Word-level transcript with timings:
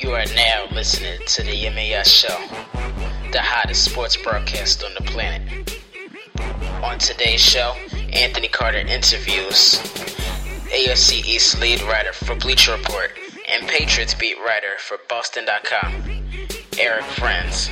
You 0.00 0.14
are 0.14 0.24
now 0.34 0.64
listening 0.72 1.20
to 1.26 1.42
the 1.42 1.68
MAS 1.68 2.10
show, 2.10 2.38
the 3.32 3.42
hottest 3.42 3.84
sports 3.84 4.16
broadcast 4.16 4.82
on 4.82 4.94
the 4.94 5.02
planet. 5.02 5.78
On 6.82 6.98
today's 6.98 7.42
show, 7.42 7.74
Anthony 8.14 8.48
Carter 8.48 8.78
interviews 8.78 9.78
AFC 10.72 11.22
East 11.26 11.60
lead 11.60 11.82
writer 11.82 12.14
for 12.14 12.34
Bleacher 12.34 12.72
Report 12.72 13.10
and 13.46 13.68
Patriots 13.68 14.14
beat 14.14 14.38
writer 14.38 14.78
for 14.78 14.96
Boston.com, 15.06 16.02
Eric 16.78 17.04
Frenz. 17.04 17.68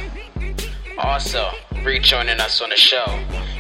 Also, 0.99 1.51
rejoining 1.83 2.41
us 2.41 2.61
on 2.61 2.69
the 2.69 2.77
show 2.77 3.07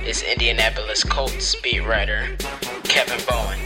is 0.05 0.23
Indianapolis 0.23 1.05
Colts 1.05 1.57
beat 1.63 1.87
writer 1.87 2.37
Kevin 2.85 3.25
Bowen 3.27 3.59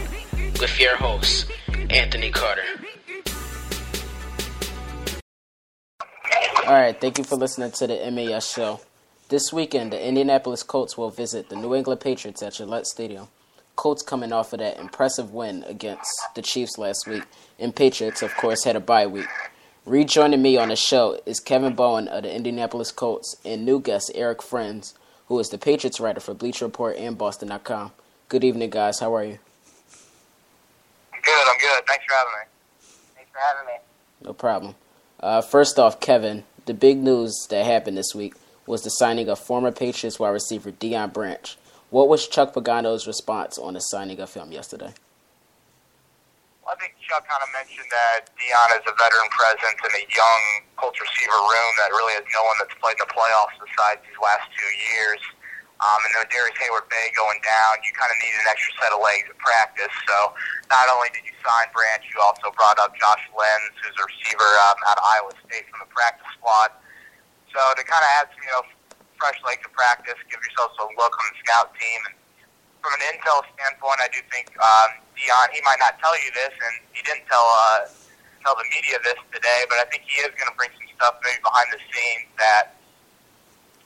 with 0.61 0.79
your 0.79 0.95
host, 0.95 1.51
Anthony 1.89 2.31
Carter. 2.31 2.63
All 6.65 6.71
right, 6.71 6.99
thank 6.99 7.17
you 7.17 7.25
for 7.25 7.35
listening 7.35 7.71
to 7.71 7.87
the 7.87 8.09
MAS 8.09 8.49
show. 8.49 8.79
This 9.27 9.51
weekend, 9.51 9.91
the 9.91 10.01
Indianapolis 10.01 10.63
Colts 10.63 10.97
will 10.97 11.09
visit 11.09 11.49
the 11.49 11.57
New 11.57 11.75
England 11.75 11.99
Patriots 11.99 12.41
at 12.41 12.53
Gillette 12.53 12.87
Stadium. 12.87 13.27
Colts 13.75 14.01
coming 14.01 14.31
off 14.31 14.53
of 14.53 14.59
that 14.59 14.79
impressive 14.79 15.33
win 15.33 15.65
against 15.67 16.09
the 16.35 16.41
Chiefs 16.41 16.77
last 16.77 17.05
week, 17.05 17.23
and 17.59 17.75
Patriots, 17.75 18.21
of 18.21 18.33
course, 18.37 18.63
had 18.63 18.77
a 18.77 18.79
bye 18.79 19.05
week. 19.05 19.27
Rejoining 19.85 20.41
me 20.41 20.55
on 20.55 20.69
the 20.69 20.77
show 20.77 21.19
is 21.25 21.41
Kevin 21.41 21.73
Bowen 21.75 22.07
of 22.07 22.23
the 22.23 22.33
Indianapolis 22.33 22.93
Colts 22.93 23.35
and 23.43 23.65
new 23.65 23.81
guest 23.81 24.09
Eric 24.15 24.41
Frenz, 24.41 24.93
who 25.27 25.37
is 25.39 25.49
the 25.49 25.57
Patriots 25.57 25.99
writer 25.99 26.21
for 26.21 26.33
Bleacher 26.33 26.63
Report 26.63 26.95
and 26.95 27.17
Boston.com. 27.17 27.91
Good 28.29 28.45
evening, 28.45 28.69
guys. 28.69 29.01
How 29.01 29.13
are 29.13 29.25
you? 29.25 29.37
I'm 31.11 31.21
good. 31.21 31.45
I'm 31.45 31.59
good. 31.59 31.83
Thanks 31.87 32.05
for 32.05 32.13
having 32.13 32.33
me. 32.39 32.45
Thanks 33.15 33.31
for 33.33 33.39
having 33.39 33.67
me. 33.67 33.73
No 34.23 34.31
problem. 34.31 34.75
Uh, 35.19 35.41
first 35.41 35.79
off, 35.79 36.01
Kevin, 36.01 36.43
the 36.65 36.73
big 36.73 36.97
news 36.97 37.47
that 37.49 37.65
happened 37.65 37.97
this 37.97 38.15
week 38.15 38.35
was 38.65 38.83
the 38.83 38.89
signing 38.89 39.27
of 39.29 39.39
former 39.39 39.71
Patriots 39.71 40.19
wide 40.19 40.29
receiver 40.29 40.71
Deion 40.71 41.11
Branch. 41.11 41.57
What 41.89 42.07
was 42.07 42.27
Chuck 42.27 42.53
Pagano's 42.53 43.05
response 43.05 43.57
on 43.57 43.73
the 43.73 43.79
signing 43.79 44.19
of 44.19 44.33
him 44.33 44.51
yesterday? 44.51 44.93
Well, 46.63 46.71
I 46.71 46.79
think 46.79 46.95
Chuck 47.03 47.27
kind 47.27 47.43
of 47.43 47.51
mentioned 47.51 47.91
that 47.91 48.31
Deion 48.39 48.69
is 48.79 48.87
a 48.87 48.95
veteran 48.95 49.29
presence 49.35 49.77
in 49.83 49.91
a 49.99 50.03
young 50.15 50.43
Colts 50.79 50.95
receiver 50.95 51.35
room 51.35 51.71
that 51.83 51.91
really 51.91 52.15
has 52.15 52.23
no 52.31 52.41
one 52.47 52.55
that's 52.63 52.73
played 52.79 52.95
the 52.97 53.09
playoffs 53.11 53.59
besides 53.59 53.99
these 54.07 54.19
last 54.23 54.47
two 54.55 54.71
years. 54.95 55.19
Um, 55.83 55.99
and 56.07 56.11
then 56.15 56.25
Darrius 56.31 56.55
Heyward-Bey 56.55 57.11
going 57.11 57.43
down, 57.43 57.75
you 57.83 57.91
kind 57.91 58.07
of 58.07 58.15
need 58.23 58.31
an 58.39 58.47
extra 58.47 58.71
set 58.79 58.95
of 58.95 59.03
legs 59.03 59.27
at 59.27 59.35
practice. 59.35 59.91
So 60.07 60.31
not 60.71 60.87
only 60.87 61.11
did 61.11 61.27
you 61.27 61.35
sign 61.43 61.67
Branch, 61.75 62.03
you 62.07 62.23
also 62.23 62.55
brought 62.55 62.79
up 62.79 62.95
Josh 62.95 63.19
Lenz, 63.35 63.75
who's 63.83 63.97
a 63.99 64.05
receiver 64.07 64.47
um, 64.63 64.79
out 64.87 64.95
of 64.95 65.03
Iowa 65.03 65.35
State 65.43 65.67
from 65.67 65.83
the 65.83 65.91
practice 65.91 66.29
squad. 66.39 66.71
So 67.51 67.59
to 67.59 67.83
kind 67.83 67.99
of 67.99 68.09
add 68.15 68.31
some, 68.31 68.43
you 68.47 68.53
know, 68.55 68.63
fresh 69.19 69.35
legs 69.43 69.59
to 69.67 69.71
practice, 69.75 70.15
give 70.31 70.39
yourself 70.39 70.71
some 70.79 70.87
look 70.95 71.11
on 71.11 71.25
the 71.31 71.37
scout 71.43 71.75
team. 71.75 71.99
And 72.07 72.15
from 72.79 72.95
an 72.95 73.03
intel 73.11 73.43
standpoint, 73.51 73.99
I 73.99 74.07
do 74.07 74.23
think 74.31 74.55
um, 74.63 75.03
Deion, 75.19 75.47
he 75.51 75.59
might 75.67 75.83
not 75.83 75.99
tell 75.99 76.15
you 76.15 76.31
this, 76.31 76.55
and 76.55 76.73
he 76.95 77.03
didn't 77.03 77.27
tell 77.27 77.43
uh, 77.43 77.91
tell 78.43 78.55
the 78.55 78.67
media 78.71 78.99
this 79.03 79.19
today, 79.31 79.67
but 79.71 79.79
I 79.79 79.87
think 79.87 80.03
he 80.03 80.19
is 80.23 80.31
going 80.35 80.51
to 80.51 80.57
bring 80.59 80.71
some 80.75 80.87
stuff 80.95 81.15
maybe 81.23 81.39
behind 81.43 81.67
the 81.71 81.79
scenes 81.91 82.27
that 82.39 82.75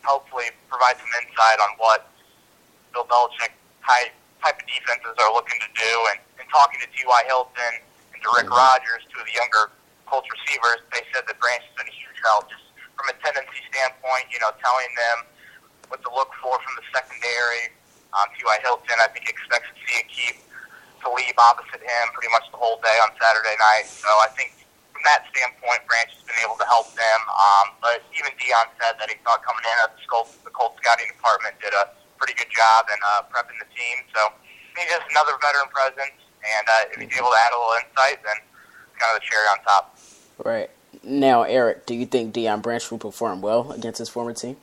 hopefully 0.04 0.54
provide 0.70 0.98
some 0.98 1.12
insight 1.22 1.58
on 1.62 1.78
what 1.78 2.10
Bill 2.94 3.06
Belichick 3.06 3.54
type 3.84 4.14
type 4.44 4.58
of 4.62 4.66
defenses 4.70 5.16
are 5.18 5.32
looking 5.34 5.58
to 5.62 5.70
do. 5.74 5.94
And, 6.14 6.20
and 6.38 6.46
talking 6.50 6.78
to 6.82 6.88
T.Y. 6.94 7.22
Hilton 7.26 7.74
and 8.14 8.20
to 8.22 8.30
Rick 8.38 8.50
Rogers, 8.54 9.02
two 9.10 9.20
of 9.20 9.26
the 9.26 9.36
younger 9.36 9.74
Colts 10.06 10.30
receivers, 10.30 10.86
they 10.96 11.04
said 11.12 11.28
that 11.28 11.36
Branch 11.42 11.60
has 11.60 11.76
been 11.76 11.90
a 11.90 11.98
huge 11.98 12.20
help 12.24 12.48
just 12.48 12.64
from 12.96 13.12
a 13.12 13.16
tendency 13.20 13.62
standpoint, 13.70 14.26
you 14.32 14.40
know, 14.40 14.56
telling 14.64 14.92
them 14.96 15.18
what 15.92 16.00
to 16.02 16.10
look 16.16 16.32
for 16.40 16.56
from 16.58 16.74
the 16.80 16.86
secondary. 16.96 17.76
Um, 18.16 18.26
T.Y. 18.40 18.58
Hilton, 18.64 18.98
I 19.04 19.12
think, 19.12 19.28
expects 19.28 19.68
to 19.70 19.76
see 19.84 19.98
a 20.00 20.06
keep 20.08 20.36
to 21.04 21.08
leave 21.14 21.38
opposite 21.38 21.84
him 21.84 22.06
pretty 22.16 22.32
much 22.34 22.50
the 22.50 22.58
whole 22.58 22.82
day 22.82 22.98
on 23.06 23.14
Saturday 23.22 23.54
night. 23.62 23.86
So 23.86 24.10
I 24.10 24.32
think 24.34 24.57
from 24.98 25.06
that 25.06 25.30
standpoint, 25.30 25.86
Branch 25.86 26.10
has 26.10 26.26
been 26.26 26.42
able 26.42 26.58
to 26.58 26.66
help 26.66 26.90
them. 26.98 27.20
Um, 27.30 27.78
but 27.86 28.02
even 28.18 28.34
Deion 28.42 28.66
said 28.82 28.98
that 28.98 29.14
he 29.14 29.22
thought 29.22 29.46
coming 29.46 29.62
in 29.62 29.78
at 29.86 29.94
the 29.94 30.02
Colts, 30.10 30.42
the 30.42 30.50
Colts 30.50 30.82
scouting 30.82 31.06
department 31.06 31.54
did 31.62 31.70
a 31.78 31.94
pretty 32.18 32.34
good 32.34 32.50
job 32.50 32.90
in 32.90 32.98
uh, 33.06 33.30
prepping 33.30 33.62
the 33.62 33.70
team. 33.70 34.02
So 34.10 34.34
he's 34.74 34.90
just 34.90 35.06
another 35.14 35.38
veteran 35.38 35.70
presence, 35.70 36.18
and 36.42 36.66
uh, 36.66 36.90
if 36.90 36.98
he's 36.98 37.14
able 37.14 37.30
to 37.30 37.38
add 37.38 37.54
a 37.54 37.58
little 37.62 37.78
insight, 37.78 38.18
then 38.26 38.42
it's 38.42 38.98
kind 38.98 39.14
of 39.14 39.22
the 39.22 39.26
cherry 39.30 39.46
on 39.54 39.58
top. 39.62 39.86
Right. 40.42 40.74
Now, 41.06 41.46
Eric, 41.46 41.86
do 41.86 41.94
you 41.94 42.10
think 42.10 42.34
Deion 42.34 42.66
Branch 42.66 42.82
will 42.90 42.98
perform 42.98 43.46
well 43.46 43.70
against 43.70 44.02
his 44.02 44.10
former 44.10 44.34
team? 44.34 44.58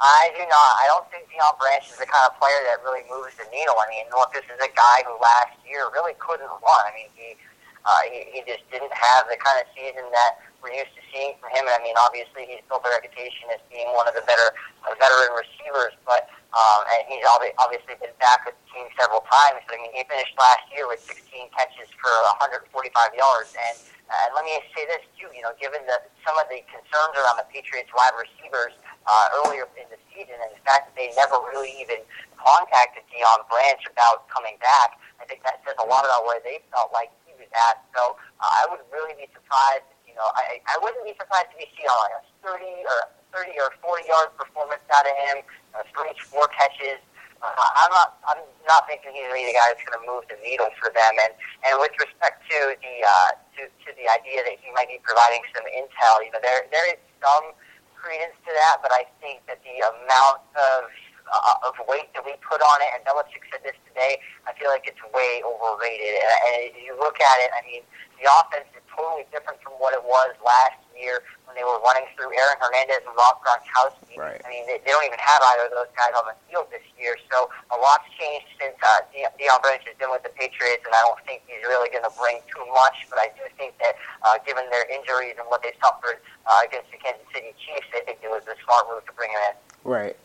I 0.00 0.32
do 0.36 0.44
not. 0.44 0.70
I 0.80 0.84
don't 0.92 1.08
think 1.08 1.32
Deion 1.32 1.56
Branch 1.56 1.84
is 1.88 1.96
the 1.96 2.08
kind 2.08 2.28
of 2.28 2.36
player 2.36 2.60
that 2.68 2.84
really 2.84 3.08
moves 3.08 3.36
the 3.40 3.48
needle. 3.48 3.76
I 3.80 3.88
mean, 3.88 4.04
look, 4.12 4.32
this 4.36 4.44
is 4.52 4.60
a 4.60 4.68
guy 4.76 5.04
who 5.08 5.16
last 5.16 5.56
year 5.64 5.88
really 5.92 6.12
couldn't 6.20 6.48
run. 6.48 6.82
I 6.88 6.92
mean, 6.92 7.08
he 7.16 7.36
uh, 7.86 8.02
he, 8.08 8.28
he 8.32 8.40
just 8.44 8.64
didn't 8.68 8.92
have 8.92 9.28
the 9.28 9.38
kind 9.40 9.58
of 9.60 9.66
season 9.72 10.04
that 10.12 10.40
we're 10.60 10.76
used 10.76 10.92
to 10.92 11.02
seeing 11.08 11.36
from 11.40 11.48
him. 11.56 11.64
And 11.64 11.74
I 11.76 11.80
mean, 11.80 11.96
obviously, 11.96 12.44
he's 12.44 12.60
built 12.68 12.84
a 12.84 12.90
reputation 12.92 13.48
as 13.52 13.60
being 13.72 13.88
one 13.96 14.04
of 14.04 14.14
the 14.14 14.24
better 14.28 14.52
uh, 14.84 14.92
veteran 15.00 15.32
receivers, 15.36 15.96
but 16.04 16.28
um, 16.50 16.82
and 16.90 17.06
he's 17.06 17.22
obviously 17.30 17.94
been 18.02 18.10
back 18.18 18.42
with 18.42 18.58
the 18.58 18.66
team 18.74 18.86
several 18.98 19.22
times. 19.30 19.62
But 19.70 19.78
I 19.78 19.86
mean, 19.86 19.94
he 19.94 20.02
finished 20.02 20.34
last 20.34 20.66
year 20.74 20.90
with 20.90 20.98
16 20.98 21.46
catches 21.54 21.86
for 22.02 22.10
145 22.42 22.66
yards. 23.14 23.54
And 23.54 23.78
uh, 24.10 24.34
let 24.34 24.42
me 24.42 24.58
say 24.74 24.82
this 24.90 25.06
too, 25.14 25.30
you 25.30 25.46
know, 25.46 25.54
given 25.62 25.78
the, 25.86 26.02
some 26.26 26.34
of 26.42 26.50
the 26.50 26.58
concerns 26.66 27.14
around 27.14 27.38
the 27.38 27.46
Patriots 27.54 27.94
wide 27.94 28.18
receivers 28.18 28.74
uh, 29.06 29.38
earlier 29.42 29.70
in 29.78 29.86
the 29.94 30.00
season, 30.10 30.34
and 30.42 30.50
the 30.50 30.62
fact 30.66 30.90
that 30.90 30.94
they 30.98 31.14
never 31.14 31.38
really 31.54 31.70
even 31.78 32.02
contacted 32.34 33.06
Deion 33.14 33.46
Branch 33.46 33.82
about 33.86 34.26
coming 34.26 34.58
back, 34.58 34.98
I 35.22 35.30
think 35.30 35.46
that 35.46 35.62
says 35.62 35.78
a 35.78 35.86
lot 35.86 36.02
about 36.02 36.26
where 36.26 36.42
they 36.42 36.58
felt 36.74 36.90
like 36.90 37.14
that. 37.52 37.82
So 37.94 38.16
uh, 38.40 38.60
I 38.60 38.66
would 38.70 38.82
really 38.90 39.14
be 39.18 39.28
surprised. 39.32 39.86
You 40.06 40.14
know, 40.18 40.26
I 40.34 40.58
I 40.66 40.76
wouldn't 40.82 41.04
be 41.06 41.14
surprised 41.18 41.54
if 41.54 41.58
we 41.62 41.68
see 41.74 41.86
like 41.86 42.18
a 42.18 42.22
30 42.42 42.66
or 42.86 43.00
30 43.34 43.54
or 43.62 43.70
40 43.82 44.06
yard 44.10 44.30
performance 44.34 44.82
out 44.90 45.06
of 45.06 45.14
him, 45.30 45.36
uh, 45.74 45.86
three, 45.94 46.10
four 46.26 46.50
catches. 46.50 46.98
Uh, 47.40 47.56
I'm 47.56 47.92
not. 47.94 48.20
I'm 48.28 48.42
not 48.68 48.84
thinking 48.84 49.16
he's 49.16 49.24
really 49.32 49.48
the 49.48 49.56
guy 49.56 49.64
that's 49.72 49.80
going 49.80 49.96
to 49.96 50.04
move 50.04 50.28
the 50.28 50.36
needle 50.44 50.68
for 50.76 50.92
them. 50.92 51.14
And 51.24 51.32
and 51.64 51.80
with 51.80 51.94
respect 51.96 52.44
to 52.52 52.76
the 52.76 52.94
uh, 53.00 53.30
to 53.56 53.60
to 53.64 53.88
the 53.96 54.06
idea 54.12 54.44
that 54.44 54.60
he 54.60 54.68
might 54.76 54.92
be 54.92 55.00
providing 55.00 55.40
some 55.56 55.64
intel, 55.72 56.20
you 56.20 56.28
know, 56.36 56.42
there 56.44 56.68
there 56.68 56.84
is 56.92 57.00
some 57.24 57.56
credence 57.96 58.36
to 58.44 58.52
that, 58.52 58.80
but 58.84 58.92
I 58.92 59.08
think 59.20 59.44
that 59.48 59.60
the 59.64 59.76
amount 59.84 60.40
of 60.56 60.88
uh, 61.30 61.68
of 61.70 61.74
weight 61.86 62.10
that 62.14 62.26
we 62.26 62.34
put 62.42 62.60
on 62.60 62.78
it, 62.82 62.90
and 62.94 63.00
Belichick 63.06 63.46
said 63.50 63.62
this 63.62 63.78
today, 63.86 64.18
I 64.46 64.52
feel 64.58 64.68
like 64.70 64.86
it's 64.86 65.00
way 65.14 65.42
overrated. 65.46 66.18
And, 66.18 66.74
and 66.74 66.82
you 66.82 66.98
look 66.98 67.18
at 67.22 67.36
it, 67.42 67.50
I 67.54 67.62
mean, 67.66 67.82
the 68.20 68.28
offense 68.28 68.68
is 68.76 68.84
totally 68.92 69.24
different 69.32 69.62
from 69.64 69.78
what 69.80 69.96
it 69.96 70.04
was 70.04 70.36
last 70.44 70.76
year 70.92 71.24
when 71.48 71.56
they 71.56 71.64
were 71.64 71.80
running 71.80 72.04
through 72.12 72.28
Aaron 72.36 72.60
Hernandez 72.60 73.00
and 73.08 73.16
Rob 73.16 73.40
Gronkowski. 73.40 74.20
Right. 74.20 74.36
I 74.44 74.48
mean, 74.52 74.68
they, 74.68 74.76
they 74.84 74.92
don't 74.92 75.06
even 75.08 75.18
have 75.18 75.40
either 75.56 75.72
of 75.72 75.74
those 75.74 75.92
guys 75.96 76.12
on 76.12 76.28
the 76.28 76.36
field 76.44 76.68
this 76.68 76.84
year. 77.00 77.16
So 77.32 77.48
a 77.72 77.76
lot's 77.80 78.04
changed 78.20 78.52
since 78.60 78.76
uh, 78.84 79.00
De- 79.08 79.32
Deion 79.40 79.56
Branch 79.64 79.80
has 79.88 79.96
been 79.96 80.12
with 80.12 80.20
the 80.20 80.34
Patriots, 80.36 80.84
and 80.84 80.92
I 80.92 81.00
don't 81.08 81.16
think 81.24 81.42
he's 81.48 81.64
really 81.64 81.88
going 81.88 82.04
to 82.04 82.12
bring 82.20 82.44
too 82.52 82.62
much. 82.76 83.08
But 83.08 83.24
I 83.24 83.32
do 83.32 83.48
think 83.56 83.80
that 83.80 83.96
uh, 84.20 84.36
given 84.44 84.68
their 84.68 84.84
injuries 84.92 85.40
and 85.40 85.48
what 85.48 85.64
they 85.64 85.72
suffered 85.80 86.20
uh, 86.44 86.60
against 86.60 86.92
the 86.92 87.00
Kansas 87.00 87.24
City 87.32 87.56
Chiefs, 87.56 87.88
I 87.96 88.04
think 88.04 88.20
it 88.20 88.28
was 88.28 88.44
a 88.44 88.56
smart 88.62 88.84
move 88.92 89.02
to 89.08 89.14
bring 89.16 89.32
him 89.32 89.42
in. 89.48 89.56
Right. 89.88 90.16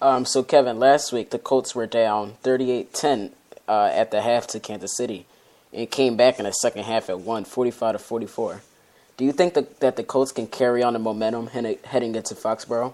Um, 0.00 0.26
so, 0.26 0.42
Kevin, 0.42 0.78
last 0.78 1.12
week 1.12 1.30
the 1.30 1.38
Colts 1.38 1.74
were 1.74 1.86
down 1.86 2.34
38 2.42 2.92
10 2.92 3.30
uh, 3.66 3.90
at 3.92 4.10
the 4.10 4.20
half 4.20 4.46
to 4.48 4.60
Kansas 4.60 4.94
City 4.96 5.26
and 5.72 5.90
came 5.90 6.16
back 6.16 6.38
in 6.38 6.44
the 6.44 6.52
second 6.52 6.84
half 6.84 7.08
at 7.08 7.20
1 7.20 7.44
45 7.44 7.92
to 7.94 7.98
44. 7.98 8.62
Do 9.16 9.24
you 9.24 9.32
think 9.32 9.54
that, 9.54 9.80
that 9.80 9.96
the 9.96 10.04
Colts 10.04 10.32
can 10.32 10.46
carry 10.46 10.82
on 10.82 10.92
the 10.92 10.98
momentum 10.98 11.48
heading 11.48 12.14
into 12.14 12.34
Foxborough? 12.34 12.92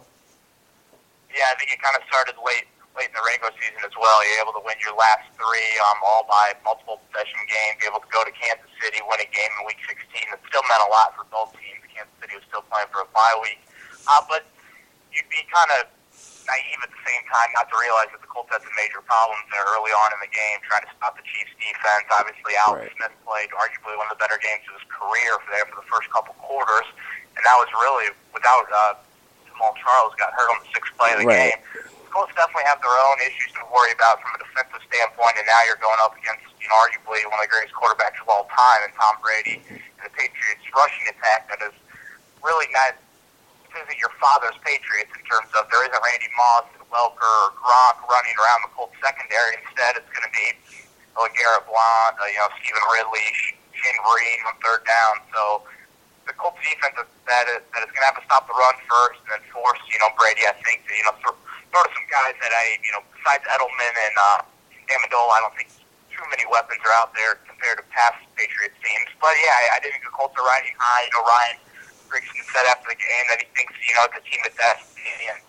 Yeah, 1.35 1.51
I 1.51 1.59
think 1.59 1.73
it 1.75 1.83
kind 1.83 1.97
of 1.99 2.07
started 2.07 2.39
late 2.47 2.71
late 2.95 3.09
in 3.09 3.17
the 3.17 3.25
regular 3.25 3.51
season 3.57 3.83
as 3.83 3.97
well. 3.97 4.15
You're 4.23 4.45
able 4.45 4.55
to 4.55 4.63
win 4.63 4.77
your 4.85 4.95
last 4.95 5.25
three, 5.35 5.71
um, 5.91 5.99
all 6.05 6.29
by 6.29 6.53
multiple 6.63 7.01
possession 7.09 7.41
games. 7.49 7.81
Be 7.81 7.89
able 7.89 8.05
to 8.05 8.13
go 8.13 8.23
to 8.23 8.31
Kansas 8.37 8.69
City, 8.79 9.01
win 9.09 9.19
a 9.19 9.29
game 9.33 9.49
in 9.49 9.61
Week 9.65 9.81
16. 9.89 9.97
It 10.07 10.39
still 10.47 10.63
meant 10.69 10.85
a 10.87 10.91
lot 10.93 11.17
for 11.17 11.25
both 11.33 11.57
teams. 11.57 11.83
Kansas 11.89 12.13
City 12.21 12.37
was 12.37 12.45
still 12.47 12.63
playing 12.69 12.87
for 12.93 13.03
a 13.03 13.09
bye 13.17 13.37
week, 13.41 13.59
uh, 14.07 14.23
but 14.29 14.45
you'd 15.11 15.27
be 15.33 15.41
kind 15.49 15.73
of 15.81 15.89
naive 16.49 16.81
at 16.83 16.91
the 16.91 17.03
same 17.07 17.23
time 17.29 17.49
not 17.57 17.69
to 17.71 17.77
realize 17.79 18.11
that 18.15 18.21
the 18.23 18.31
Colts 18.31 18.51
had 18.53 18.63
some 18.63 18.75
major 18.79 19.01
problems 19.05 19.43
there 19.51 19.65
early 19.75 19.93
on 19.93 20.09
in 20.15 20.21
the 20.23 20.33
game, 20.33 20.59
trying 20.67 20.85
to 20.85 20.93
stop 20.97 21.15
the 21.15 21.25
Chiefs' 21.25 21.55
defense. 21.59 22.07
Obviously, 22.13 22.55
Alex 22.59 22.89
right. 22.89 22.95
Smith 22.99 23.15
played 23.27 23.51
arguably 23.55 23.95
one 23.97 24.07
of 24.11 24.15
the 24.17 24.21
better 24.21 24.39
games 24.39 24.63
of 24.71 24.79
his 24.79 24.87
career 24.89 25.39
for 25.43 25.51
there 25.55 25.67
for 25.71 25.79
the 25.81 25.89
first 25.89 26.09
couple 26.13 26.37
quarters, 26.39 26.87
and 27.35 27.43
that 27.43 27.57
was 27.59 27.71
really 27.79 28.13
without 28.33 28.67
uh, 28.71 28.99
Jamaal 29.49 29.75
Charles 29.81 30.13
got 30.21 30.35
hurt 30.37 30.49
on 30.53 30.59
the 30.63 30.71
sixth 30.71 30.93
play 30.95 31.15
of 31.15 31.23
the 31.23 31.29
right. 31.29 31.57
game. 31.57 31.89
The 31.89 32.11
Colts 32.13 32.35
definitely 32.37 32.69
have 32.69 32.79
their 32.85 32.99
own 33.09 33.17
issues 33.25 33.57
to 33.57 33.65
worry 33.73 33.93
about 33.97 34.21
from 34.21 34.37
a 34.37 34.41
defensive 34.45 34.85
standpoint, 34.85 35.33
and 35.41 35.49
now 35.49 35.61
you're 35.65 35.81
going 35.81 35.97
up 36.05 36.13
against, 36.13 36.45
you 36.61 36.69
know, 36.69 36.77
arguably 36.77 37.25
one 37.25 37.41
of 37.41 37.49
the 37.49 37.53
greatest 37.53 37.73
quarterbacks 37.73 38.21
of 38.21 38.29
all 38.29 38.45
time, 38.53 38.85
and 38.85 38.93
Tom 38.93 39.17
Brady 39.25 39.65
and 39.65 39.81
the 40.05 40.13
the 40.13 40.13
Patriots 40.19 40.67
rushing 40.75 41.07
attack 41.07 41.47
that 41.49 41.63
is 41.63 41.75
really 42.43 42.67
not 42.75 42.99
visit 43.73 43.97
your 43.99 44.13
father's 44.21 44.57
Patriots 44.63 45.11
in 45.17 45.23
terms 45.27 45.49
of 45.57 45.67
there 45.73 45.83
isn't 45.89 45.97
Randy 45.97 46.31
Moss 46.37 46.69
and 46.77 46.85
Welker 46.93 47.25
or 47.25 47.57
Gronk 47.57 47.99
running 48.07 48.37
around 48.37 48.69
the 48.69 48.73
Colts 48.77 48.97
secondary. 49.01 49.59
Instead, 49.65 49.97
it's 49.99 50.11
going 50.13 50.27
to 50.29 50.35
be 50.35 50.47
like 51.17 51.33
Garrett 51.37 51.65
Blount, 51.69 52.17
uh, 52.17 52.29
you 52.29 52.41
know, 52.41 52.49
Stevan 52.61 52.85
Ridley, 52.93 53.29
Shane 53.77 53.99
Vereen 54.01 54.41
on 54.49 54.55
third 54.65 54.85
down. 54.85 55.15
So 55.33 55.65
the 56.25 56.35
Colts 56.37 56.61
defense 56.63 56.97
that 57.29 57.47
is, 57.49 57.61
that 57.73 57.83
is 57.85 57.91
going 57.93 58.05
to 58.05 58.09
have 58.09 58.19
to 58.21 58.25
stop 58.29 58.45
the 58.49 58.57
run 58.57 58.77
first 58.89 59.21
and 59.27 59.41
then 59.41 59.43
force, 59.53 59.81
you 59.89 59.99
know, 60.01 60.13
Brady, 60.17 60.45
I 60.47 60.55
think, 60.63 60.85
to, 60.87 60.93
you 60.95 61.05
know, 61.09 61.15
throw, 61.21 61.35
throw 61.73 61.83
to 61.83 61.91
some 61.93 62.09
guys 62.09 62.37
that 62.39 62.53
I, 62.53 62.79
you 62.85 62.93
know, 62.95 63.03
besides 63.13 63.45
Edelman 63.49 63.95
and 63.95 64.15
uh, 64.17 64.39
Amendola, 64.93 65.33
I 65.37 65.41
don't 65.43 65.57
think 65.57 65.73
too 66.13 66.25
many 66.29 66.45
weapons 66.47 66.81
are 66.85 66.95
out 66.97 67.17
there 67.17 67.41
compared 67.49 67.81
to 67.81 67.85
past 67.91 68.21
Patriots 68.37 68.77
teams. 68.85 69.11
But 69.19 69.35
yeah, 69.41 69.55
I, 69.55 69.65
I 69.77 69.85
think 69.85 70.05
the 70.05 70.13
Colts 70.13 70.37
are 70.37 70.47
riding 70.47 70.75
high. 70.77 71.09
You 71.09 71.13
know, 71.17 71.25
Ryan 71.25 71.57
Grigson 72.13 72.45
said 72.53 72.69
after 72.69 72.93
the 72.93 73.01
game 73.01 73.25
that 73.33 73.41
he 73.41 73.49
thinks, 73.57 73.73
you 73.81 73.97
know, 73.97 74.05
a 74.05 74.21
team 74.21 74.45
at 74.45 74.53
best. 74.61 74.85
And 75.01 75.41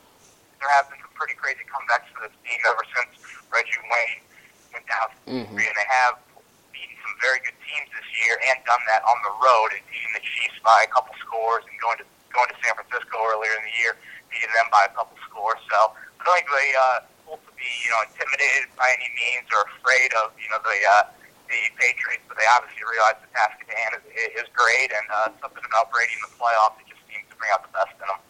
there 0.64 0.72
have 0.72 0.88
been 0.88 1.04
some 1.04 1.12
pretty 1.12 1.36
crazy 1.36 1.68
comebacks 1.68 2.08
for 2.16 2.24
this 2.24 2.36
team 2.48 2.56
ever 2.64 2.88
since 2.96 3.20
Reggie 3.52 3.84
Wayne 3.92 4.24
went 4.72 4.88
down. 4.88 5.10
Mm-hmm. 5.28 5.60
And 5.60 5.76
they 5.76 5.88
have 6.00 6.24
beaten 6.72 6.96
some 7.04 7.20
very 7.20 7.44
good 7.44 7.60
teams 7.68 7.92
this 7.92 8.08
year 8.24 8.40
and 8.48 8.64
done 8.64 8.80
that 8.88 9.04
on 9.04 9.20
the 9.28 9.34
road 9.44 9.76
and 9.76 9.84
beating 9.92 10.16
the 10.16 10.24
Chiefs 10.24 10.56
by 10.64 10.88
a 10.88 10.90
couple 10.90 11.12
scores 11.20 11.68
and 11.68 11.76
going 11.84 12.00
to 12.00 12.08
going 12.32 12.48
to 12.48 12.58
San 12.66 12.74
Francisco 12.80 13.20
earlier 13.30 13.54
in 13.60 13.64
the 13.68 13.76
year, 13.78 13.94
beating 14.32 14.50
them 14.58 14.72
by 14.72 14.88
a 14.88 14.92
couple 14.96 15.14
scores. 15.28 15.62
So 15.70 15.94
I 15.94 16.22
don't 16.26 16.34
think 16.40 16.48
they 16.50 16.72
uh, 16.74 17.06
to 17.38 17.52
be, 17.58 17.70
you 17.84 17.90
know, 17.92 18.02
intimidated 18.10 18.72
by 18.78 18.90
any 18.94 19.10
means 19.14 19.46
or 19.54 19.66
afraid 19.78 20.10
of, 20.22 20.34
you 20.38 20.50
know, 20.50 20.62
the 20.62 20.78
uh, 20.82 21.04
the 21.54 21.62
Patriots, 21.78 22.26
but 22.26 22.38
they 22.38 22.50
obviously 22.50 22.82
realize 22.82 23.22
the 23.22 23.30
task 23.38 23.62
at 23.62 23.70
hand 23.70 24.02
is, 24.02 24.42
is 24.42 24.48
great, 24.58 24.90
and 24.90 25.06
uh, 25.14 25.30
something 25.38 25.64
about 25.70 25.94
Brady 25.94 26.14
in 26.18 26.22
the 26.26 26.34
playoffs 26.42 26.82
it 26.82 26.90
just 26.90 27.06
seems 27.06 27.30
to 27.30 27.36
bring 27.38 27.54
out 27.54 27.62
the 27.62 27.74
best 27.74 27.94
in 27.94 28.08
them. 28.10 28.22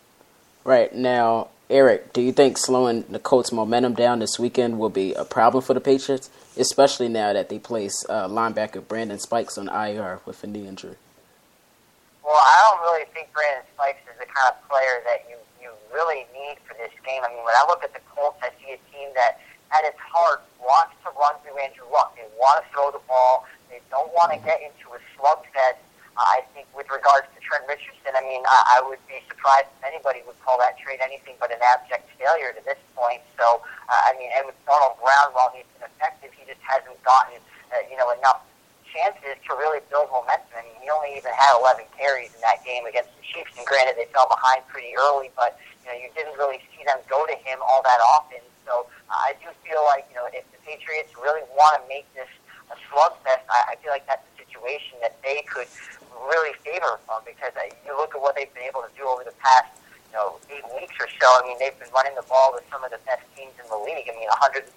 Right 0.64 0.92
now, 0.92 1.50
Eric, 1.70 2.12
do 2.12 2.22
you 2.22 2.32
think 2.32 2.58
slowing 2.58 3.04
the 3.08 3.20
Colts' 3.20 3.52
momentum 3.52 3.96
down 3.96 4.20
this 4.20 4.38
weekend 4.38 4.80
will 4.80 4.92
be 4.92 5.14
a 5.14 5.24
problem 5.24 5.64
for 5.64 5.74
the 5.74 5.82
Patriots, 5.82 6.30
especially 6.58 7.08
now 7.08 7.32
that 7.32 7.48
they 7.50 7.60
place 7.60 7.96
uh, 8.10 8.28
linebacker 8.28 8.86
Brandon 8.86 9.20
Spikes 9.20 9.58
on 9.58 9.70
IR 9.70 10.20
with 10.26 10.44
a 10.44 10.48
knee 10.48 10.68
injury? 10.68 10.96
Well, 12.24 12.36
I 12.36 12.56
don't 12.68 12.82
really 12.84 13.06
think 13.14 13.32
Brandon 13.34 13.64
Spikes 13.76 14.04
is 14.08 14.20
the 14.20 14.28
kind 14.28 14.52
of 14.52 14.60
player 14.68 15.04
that 15.08 15.28
you 15.30 15.36
you 15.64 15.72
really 15.96 16.28
need 16.36 16.60
for 16.68 16.76
this 16.76 16.92
game. 17.08 17.24
I 17.24 17.32
mean, 17.32 17.44
when 17.44 17.56
I 17.56 17.64
look 17.68 17.84
at 17.84 17.94
the 17.94 18.04
Colts, 18.12 18.38
I 18.44 18.52
see 18.60 18.76
a 18.76 18.80
team 18.92 19.10
that 19.16 19.40
at 19.72 19.86
its 19.86 20.00
heart 20.00 20.44
wants 20.60 20.94
to 21.24 21.32
run 21.32 21.40
through 21.40 21.56
Andrew 21.64 21.88
Luck. 21.88 22.16
They 22.20 22.28
want 22.36 22.60
to 22.60 22.66
throw 22.76 22.92
the 22.92 23.04
ball. 23.08 23.48
They 23.72 23.80
don't 23.88 24.12
want 24.12 24.36
to 24.36 24.40
get 24.44 24.60
into 24.60 24.92
a 24.92 25.00
slugfest. 25.16 25.80
Uh, 26.14 26.22
I 26.22 26.46
think 26.54 26.68
with 26.78 26.86
regards 26.92 27.26
to 27.34 27.38
Trent 27.42 27.66
Richardson, 27.66 28.14
I 28.14 28.22
mean, 28.22 28.46
I, 28.46 28.78
I 28.78 28.86
would 28.86 29.02
be 29.10 29.18
surprised 29.26 29.72
if 29.74 29.82
anybody 29.82 30.22
would 30.30 30.38
call 30.46 30.62
that 30.62 30.78
trade 30.78 31.02
anything 31.02 31.34
but 31.42 31.50
an 31.50 31.58
abject 31.64 32.06
failure 32.22 32.54
to 32.54 32.62
this 32.68 32.78
point. 32.94 33.24
So, 33.40 33.66
uh, 33.90 34.10
I 34.10 34.14
mean, 34.22 34.30
and 34.38 34.46
with 34.46 34.60
Donald 34.70 35.00
Brown, 35.02 35.34
while 35.34 35.50
he's 35.56 35.66
been 35.74 35.90
effective, 35.90 36.30
he 36.38 36.46
just 36.46 36.62
hasn't 36.62 37.00
gotten, 37.02 37.42
uh, 37.74 37.82
you 37.90 37.98
know, 37.98 38.14
enough 38.14 38.46
chances 38.94 39.42
to 39.50 39.58
really 39.58 39.82
build 39.90 40.06
momentum. 40.14 40.54
I 40.54 40.62
mean, 40.70 40.78
he 40.86 40.88
only 40.94 41.18
even 41.18 41.34
had 41.34 41.58
11 41.58 41.90
carries 41.98 42.30
in 42.38 42.42
that 42.46 42.62
game 42.62 42.86
against 42.86 43.10
the 43.18 43.26
Chiefs, 43.26 43.58
and 43.58 43.66
granted, 43.66 43.98
they 43.98 44.06
fell 44.14 44.30
behind 44.30 44.62
pretty 44.70 44.94
early, 44.94 45.34
but, 45.34 45.58
you 45.82 45.90
know, 45.90 45.98
you 45.98 46.14
didn't 46.14 46.38
really 46.38 46.62
see 46.78 46.86
them 46.86 47.02
go 47.10 47.26
to 47.26 47.34
him 47.42 47.58
all 47.66 47.82
that 47.82 47.98
often. 48.14 48.46
I 49.14 49.38
do 49.42 49.50
feel 49.62 49.86
like, 49.86 50.10
you 50.10 50.18
know, 50.18 50.28
if 50.34 50.46
the 50.50 50.60
Patriots 50.66 51.14
really 51.18 51.46
want 51.54 51.78
to 51.78 51.84
make 51.88 52.10
this 52.18 52.30
a 52.74 52.78
slugfest, 52.90 53.46
I, 53.50 53.74
I 53.74 53.82
feel 53.82 53.94
like 53.94 54.06
that's 54.10 54.26
a 54.26 54.34
situation 54.42 54.98
that 55.02 55.18
they 55.22 55.46
could 55.46 55.70
really 56.30 56.56
favor 56.64 57.00
from 57.06 57.22
because 57.26 57.54
uh, 57.54 57.68
you 57.86 57.94
look 57.98 58.16
at 58.16 58.22
what 58.22 58.36
they've 58.36 58.52
been 58.54 58.66
able 58.66 58.82
to 58.82 58.94
do 58.96 59.04
over 59.06 59.24
the 59.24 59.36
past, 59.44 59.70
you 60.10 60.16
know, 60.16 60.40
eight 60.50 60.66
weeks 60.74 60.96
or 60.98 61.10
so. 61.20 61.28
I 61.28 61.42
mean, 61.46 61.58
they've 61.60 61.76
been 61.78 61.92
running 61.92 62.16
the 62.16 62.26
ball 62.26 62.54
with 62.54 62.64
some 62.72 62.82
of 62.82 62.92
the 62.92 63.02
best 63.04 63.26
teams 63.36 63.54
in 63.60 63.68
the 63.68 63.80
league. 63.82 64.08
I 64.08 64.14
mean, 64.16 64.30
137 64.30 64.70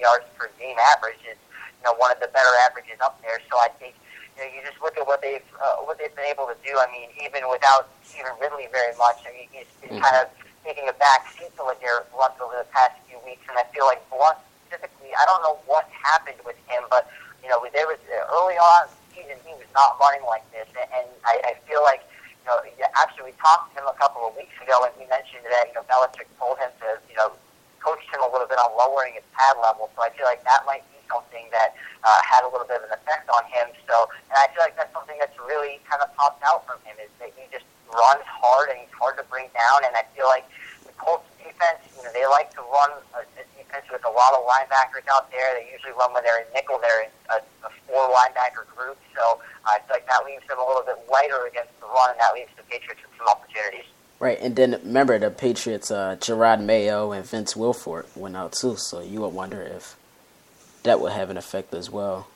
yards 0.00 0.26
per 0.36 0.50
game 0.58 0.76
average 0.96 1.20
is, 1.24 1.38
you 1.80 1.84
know, 1.86 1.94
one 1.96 2.10
of 2.10 2.18
the 2.20 2.28
better 2.32 2.52
averages 2.66 2.98
up 3.00 3.20
there. 3.22 3.38
So 3.48 3.56
I 3.60 3.70
think, 3.78 3.94
you 4.36 4.44
know, 4.44 4.48
you 4.50 4.60
just 4.66 4.80
look 4.82 4.96
at 4.98 5.06
what 5.06 5.22
they've 5.22 5.44
uh, 5.60 5.84
what 5.86 6.00
they've 6.00 6.12
been 6.12 6.28
able 6.28 6.48
to 6.48 6.58
do. 6.64 6.76
I 6.76 6.88
mean, 6.90 7.12
even 7.20 7.46
without 7.48 7.92
Stevan 8.02 8.34
Ridley 8.40 8.68
very 8.72 8.96
much, 8.96 9.22
I 9.28 9.32
mean, 9.32 9.48
he's 9.52 9.68
been 9.80 9.96
mm-hmm. 9.96 10.04
kind 10.04 10.16
of 10.20 10.32
taking 10.64 10.88
a 10.88 10.96
back 10.96 11.28
seat 11.32 11.52
to 11.56 11.62
LeGarrette 11.64 12.08
Blount 12.12 12.36
over 12.40 12.56
the 12.56 12.68
past 12.72 12.96
weeks, 13.30 13.46
and 13.46 13.54
I 13.54 13.62
feel 13.70 13.86
like 13.86 14.02
Blount 14.10 14.42
specifically, 14.66 15.14
I 15.14 15.22
don't 15.30 15.42
know 15.46 15.62
what 15.70 15.86
happened 15.94 16.42
with 16.42 16.58
him, 16.66 16.82
but 16.90 17.06
you 17.42 17.48
know, 17.48 17.62
there 17.70 17.86
was 17.86 18.02
early 18.10 18.58
on 18.58 18.90
in 18.90 18.90
the 18.90 18.98
season 19.14 19.36
he 19.46 19.54
was 19.54 19.70
not 19.70 19.94
running 20.02 20.26
like 20.26 20.42
this, 20.50 20.66
and 20.74 21.06
I, 21.22 21.38
I 21.46 21.52
feel 21.70 21.86
like 21.86 22.02
you 22.42 22.50
know, 22.50 22.58
actually 22.98 23.30
we 23.30 23.34
talked 23.38 23.70
to 23.72 23.80
him 23.80 23.86
a 23.86 23.94
couple 23.94 24.26
of 24.26 24.34
weeks 24.34 24.54
ago, 24.58 24.82
and 24.82 24.92
he 24.98 25.06
mentioned 25.06 25.46
that 25.46 25.70
you 25.70 25.74
know 25.78 25.86
Belichick 25.86 26.26
told 26.42 26.58
him 26.58 26.74
to 26.82 26.98
you 27.06 27.14
know 27.14 27.30
coach 27.78 28.02
him 28.10 28.20
a 28.20 28.28
little 28.28 28.50
bit 28.50 28.58
on 28.58 28.74
lowering 28.76 29.14
his 29.14 29.24
pad 29.32 29.56
level, 29.62 29.88
so 29.94 30.02
I 30.02 30.10
feel 30.12 30.26
like 30.26 30.42
that 30.44 30.66
might 30.66 30.84
be 30.92 31.00
something 31.08 31.48
that 31.50 31.74
uh, 32.04 32.20
had 32.22 32.46
a 32.46 32.48
little 32.50 32.66
bit 32.66 32.78
of 32.78 32.86
an 32.86 32.94
effect 32.94 33.26
on 33.30 33.42
him. 33.50 33.72
So, 33.88 34.08
and 34.30 34.38
I 34.38 34.46
feel 34.54 34.62
like 34.62 34.76
that's 34.76 34.92
something 34.94 35.16
that's 35.18 35.36
really 35.42 35.82
kind 35.88 36.00
of 36.04 36.12
popped 36.14 36.44
out 36.46 36.64
from 36.68 36.78
him 36.86 36.94
is 37.02 37.10
that 37.18 37.32
he 37.34 37.48
just 37.50 37.66
runs 37.90 38.22
hard 38.24 38.70
and 38.70 38.78
he's 38.78 38.94
hard 38.94 39.18
to 39.18 39.24
bring 39.26 39.50
down. 39.52 39.82
And 39.84 39.96
I 39.96 40.06
feel 40.14 40.30
like 40.30 40.46
the 40.86 40.94
Colts 40.96 41.26
defense, 41.42 41.82
you 41.96 42.06
know, 42.06 42.12
they 42.14 42.24
like 42.30 42.54
to 42.54 42.62
run 42.70 42.94
a, 44.04 44.08
a 44.08 44.12
defense 44.12 44.14
with 44.14 44.14
a 44.14 44.16
lot 44.16 44.32
of 44.34 44.46
linebackers 44.46 45.06
out 45.12 45.30
there. 45.30 45.60
They 45.60 45.70
usually 45.72 45.92
run 45.92 46.12
when 46.12 46.24
they're 46.24 46.40
in 46.40 46.52
nickel. 46.54 46.78
They're 46.80 47.02
in 47.02 47.10
a, 47.30 47.66
a 47.66 47.70
four 47.86 48.08
linebacker 48.08 48.66
group. 48.76 48.98
So 49.16 49.40
uh, 49.66 49.76
I 49.76 49.78
feel 49.86 49.96
like 49.96 50.06
that 50.06 50.24
leaves 50.24 50.46
them 50.48 50.58
a 50.58 50.66
little 50.66 50.82
bit 50.82 50.96
lighter 51.10 51.46
against 51.46 51.78
the 51.80 51.86
run, 51.86 52.10
and 52.10 52.20
that 52.20 52.34
leaves 52.34 52.50
the 52.56 52.62
Patriots 52.64 53.00
with 53.02 53.18
some 53.18 53.28
opportunities. 53.28 53.86
Right, 54.20 54.38
and 54.40 54.54
then 54.56 54.72
remember 54.84 55.18
the 55.18 55.30
Patriots, 55.30 55.90
uh, 55.90 56.16
Jerod 56.20 56.62
Mayo 56.62 57.12
and 57.12 57.24
Vince 57.24 57.54
Wilfork 57.54 58.14
went 58.16 58.36
out 58.36 58.52
too, 58.52 58.76
so 58.76 59.00
you 59.00 59.22
would 59.22 59.32
wonder 59.32 59.62
if 59.62 59.96
that 60.82 61.00
would 61.00 61.12
have 61.12 61.30
an 61.30 61.38
effect 61.38 61.72
as 61.72 61.90
well. 61.90 62.28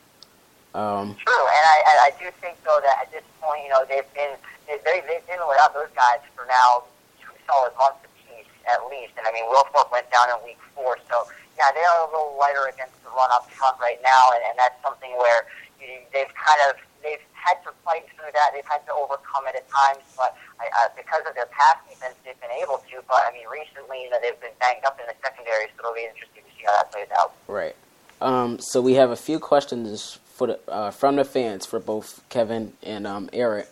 Um, 0.74 1.14
True, 1.14 1.46
and 1.46 1.64
I, 1.86 2.08
I 2.08 2.12
do 2.18 2.30
think 2.40 2.56
though 2.64 2.80
that 2.82 3.06
at 3.06 3.12
this 3.12 3.22
point, 3.40 3.62
you 3.62 3.68
know, 3.68 3.84
they've 3.86 4.14
been 4.14 4.32
they, 4.66 4.78
they've 4.82 5.26
been 5.28 5.38
without 5.46 5.74
those 5.74 5.92
guys 5.94 6.24
for 6.34 6.46
now 6.48 6.84
two 7.20 7.30
solid 7.46 7.76
months 7.76 8.00
apiece 8.02 8.48
at 8.66 8.80
least. 8.90 9.12
And 9.18 9.26
I 9.26 9.32
mean, 9.32 9.44
Wilfork 9.44 9.92
went 9.92 10.10
down 10.10 10.30
in 10.30 10.44
week 10.44 10.58
four, 10.74 10.98
so 11.08 11.28
yeah, 11.58 11.70
they 11.72 11.84
are 11.84 12.06
a 12.06 12.10
little 12.10 12.36
lighter 12.38 12.66
against 12.68 12.96
the 13.02 13.10
run 13.10 13.30
up 13.32 13.50
front 13.50 13.78
right 13.80 14.00
now, 14.02 14.34
and, 14.34 14.42
and 14.50 14.54
that's 14.58 14.76
something 14.82 15.10
where 15.16 15.46
you, 15.80 16.02
they've 16.12 16.32
kind 16.34 16.60
of 16.70 16.76
they've 17.02 17.22
had 17.32 17.60
to 17.62 17.70
fight 17.84 18.08
through 18.16 18.32
that. 18.32 18.50
They've 18.56 18.66
had 18.66 18.82
to 18.88 18.92
overcome 18.96 19.46
it 19.46 19.54
at 19.54 19.68
times, 19.68 20.02
but 20.16 20.34
I, 20.58 20.66
uh, 20.72 20.88
because 20.96 21.22
of 21.28 21.36
their 21.36 21.48
past 21.52 21.84
defense, 21.88 22.16
they've 22.24 22.40
been 22.40 22.54
able 22.56 22.80
to. 22.90 23.04
But 23.06 23.28
I 23.28 23.32
mean, 23.32 23.46
recently, 23.46 24.02
you 24.02 24.10
know, 24.10 24.18
they've 24.20 24.40
been 24.40 24.56
banged 24.58 24.84
up 24.84 24.98
in 24.98 25.06
the 25.06 25.16
secondary, 25.22 25.68
so 25.76 25.84
it'll 25.84 25.94
be 25.94 26.08
interesting 26.08 26.42
to 26.42 26.52
see 26.56 26.64
how 26.64 26.72
that 26.80 26.90
plays 26.90 27.12
out. 27.14 27.36
Right. 27.46 27.76
Um, 28.20 28.58
so 28.58 28.80
we 28.80 28.94
have 28.94 29.10
a 29.10 29.16
few 29.16 29.38
questions 29.38 30.18
for 30.24 30.46
the, 30.46 30.58
uh, 30.68 30.90
from 30.90 31.16
the 31.16 31.24
fans 31.24 31.66
for 31.66 31.78
both 31.78 32.24
Kevin 32.28 32.72
and 32.82 33.06
um, 33.06 33.28
Eric. 33.32 33.68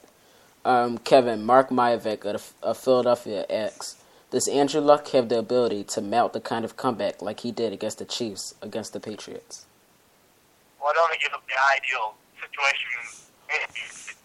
Um, 0.65 0.99
Kevin, 0.99 1.45
Mark 1.45 1.71
Maivik 1.71 2.25
of, 2.63 2.77
Philadelphia 2.77 3.45
asks, 3.51 4.02
does 4.33 4.49
Andrew 4.49 4.81
Luck 4.81 5.13
have 5.13 5.29
the 5.29 5.37
ability 5.37 5.85
to 5.93 6.01
mount 6.01 6.33
the 6.33 6.41
kind 6.41 6.65
of 6.65 6.73
comeback 6.81 7.21
like 7.21 7.45
he 7.45 7.53
did 7.53 7.69
against 7.69 8.01
the 8.01 8.09
Chiefs 8.09 8.57
against 8.65 8.97
the 8.97 9.01
Patriots? 9.01 9.69
Well, 10.81 10.89
I 10.89 10.97
don't 10.97 11.13
think 11.13 11.21
it's 11.21 11.37
the 11.37 11.61
ideal 11.77 12.17
situation. 12.41 13.29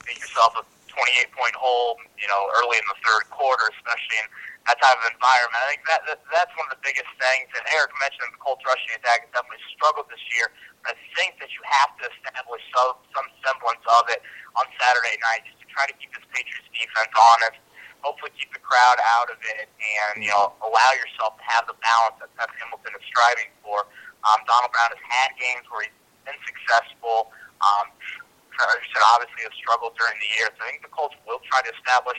Make 0.08 0.16
yourself 0.24 0.56
a 0.56 0.64
28 0.88 1.28
point 1.36 1.52
hole, 1.60 2.00
you 2.16 2.24
know, 2.32 2.40
early 2.56 2.80
in 2.80 2.88
the 2.88 2.96
third 3.04 3.28
quarter, 3.36 3.68
especially 3.76 4.24
in 4.24 4.28
that 4.72 4.80
type 4.80 4.96
of 4.96 5.12
environment. 5.12 5.60
I 5.60 5.76
think 5.76 5.84
that, 5.92 6.02
that 6.08 6.24
that's 6.32 6.56
one 6.56 6.72
of 6.72 6.80
the 6.80 6.84
biggest 6.88 7.12
things. 7.20 7.52
And 7.52 7.68
Eric 7.76 7.92
mentioned 8.00 8.32
the 8.32 8.40
Colts 8.40 8.64
rushing 8.64 8.96
attack 8.96 9.28
has 9.28 9.32
definitely 9.36 9.60
struggled 9.76 10.08
this 10.08 10.24
year. 10.40 10.48
I 10.88 10.96
think 11.20 11.36
that 11.44 11.52
you 11.52 11.60
have 11.68 11.92
to 12.00 12.08
establish 12.16 12.64
some 12.72 12.96
some 13.12 13.28
semblance 13.44 13.84
of 13.92 14.08
it 14.08 14.24
on 14.56 14.64
Saturday 14.80 15.20
night 15.20 15.44
just 15.44 15.60
to 15.60 15.68
try 15.68 15.84
to 15.84 15.96
keep 16.00 16.16
this 16.16 16.24
Patriots 16.32 16.72
defense 16.72 17.12
honest. 17.12 17.60
Hopefully, 18.02 18.32
keep 18.38 18.52
the 18.54 18.64
crowd 18.64 19.00
out 19.18 19.30
of 19.32 19.40
it, 19.58 19.68
and 19.68 20.24
you 20.24 20.30
know, 20.30 20.54
allow 20.62 20.92
yourself 20.98 21.38
to 21.38 21.46
have 21.46 21.66
the 21.66 21.78
balance 21.82 22.18
that 22.22 22.30
Pep 22.38 22.52
Hamilton 22.62 22.94
is 22.96 23.06
striving 23.10 23.50
for. 23.62 23.86
Um, 24.26 24.40
Donald 24.50 24.72
Brown 24.74 24.92
has 24.92 25.04
had 25.08 25.36
games 25.38 25.66
where 25.72 25.88
he's 25.88 25.98
been 26.26 26.40
successful. 26.46 27.32
Um, 27.64 27.90
said 28.58 29.04
obviously 29.14 29.46
has 29.46 29.54
struggled 29.54 29.94
during 29.94 30.18
the 30.18 30.30
year. 30.38 30.50
So 30.58 30.66
I 30.66 30.74
think 30.74 30.82
the 30.82 30.90
Colts 30.90 31.14
will 31.30 31.42
try 31.46 31.62
to 31.62 31.72
establish 31.78 32.18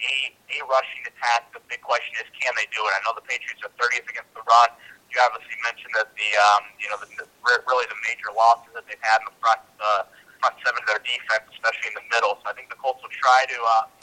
a, 0.00 0.14
a 0.32 0.58
rushing 0.64 1.04
attack. 1.04 1.52
The 1.52 1.60
big 1.68 1.84
question 1.84 2.16
is, 2.22 2.26
can 2.40 2.56
they 2.56 2.64
do 2.72 2.80
it? 2.88 2.92
I 2.96 3.00
know 3.04 3.12
the 3.12 3.26
Patriots 3.26 3.60
are 3.66 3.72
30th 3.76 4.08
against 4.08 4.32
the 4.32 4.44
run. 4.46 4.70
You 5.12 5.20
obviously 5.24 5.56
mentioned 5.64 5.92
that 5.96 6.12
the 6.12 6.30
um, 6.52 6.68
you 6.76 6.88
know 6.92 7.00
the, 7.00 7.08
the, 7.16 7.24
really 7.64 7.88
the 7.88 7.96
major 8.04 8.28
losses 8.36 8.68
that 8.76 8.84
they've 8.84 9.00
had 9.00 9.24
in 9.24 9.32
the 9.32 9.36
front 9.40 9.60
uh, 9.80 10.04
front 10.36 10.54
seven 10.60 10.84
of 10.84 10.86
their 10.88 11.00
defense, 11.00 11.48
especially 11.48 11.96
in 11.96 11.96
the 11.96 12.06
middle. 12.12 12.36
So 12.44 12.52
I 12.52 12.54
think 12.54 12.68
the 12.68 12.76
Colts 12.76 13.00
will 13.00 13.12
try 13.16 13.48
to 13.48 13.56
uh, 13.56 13.97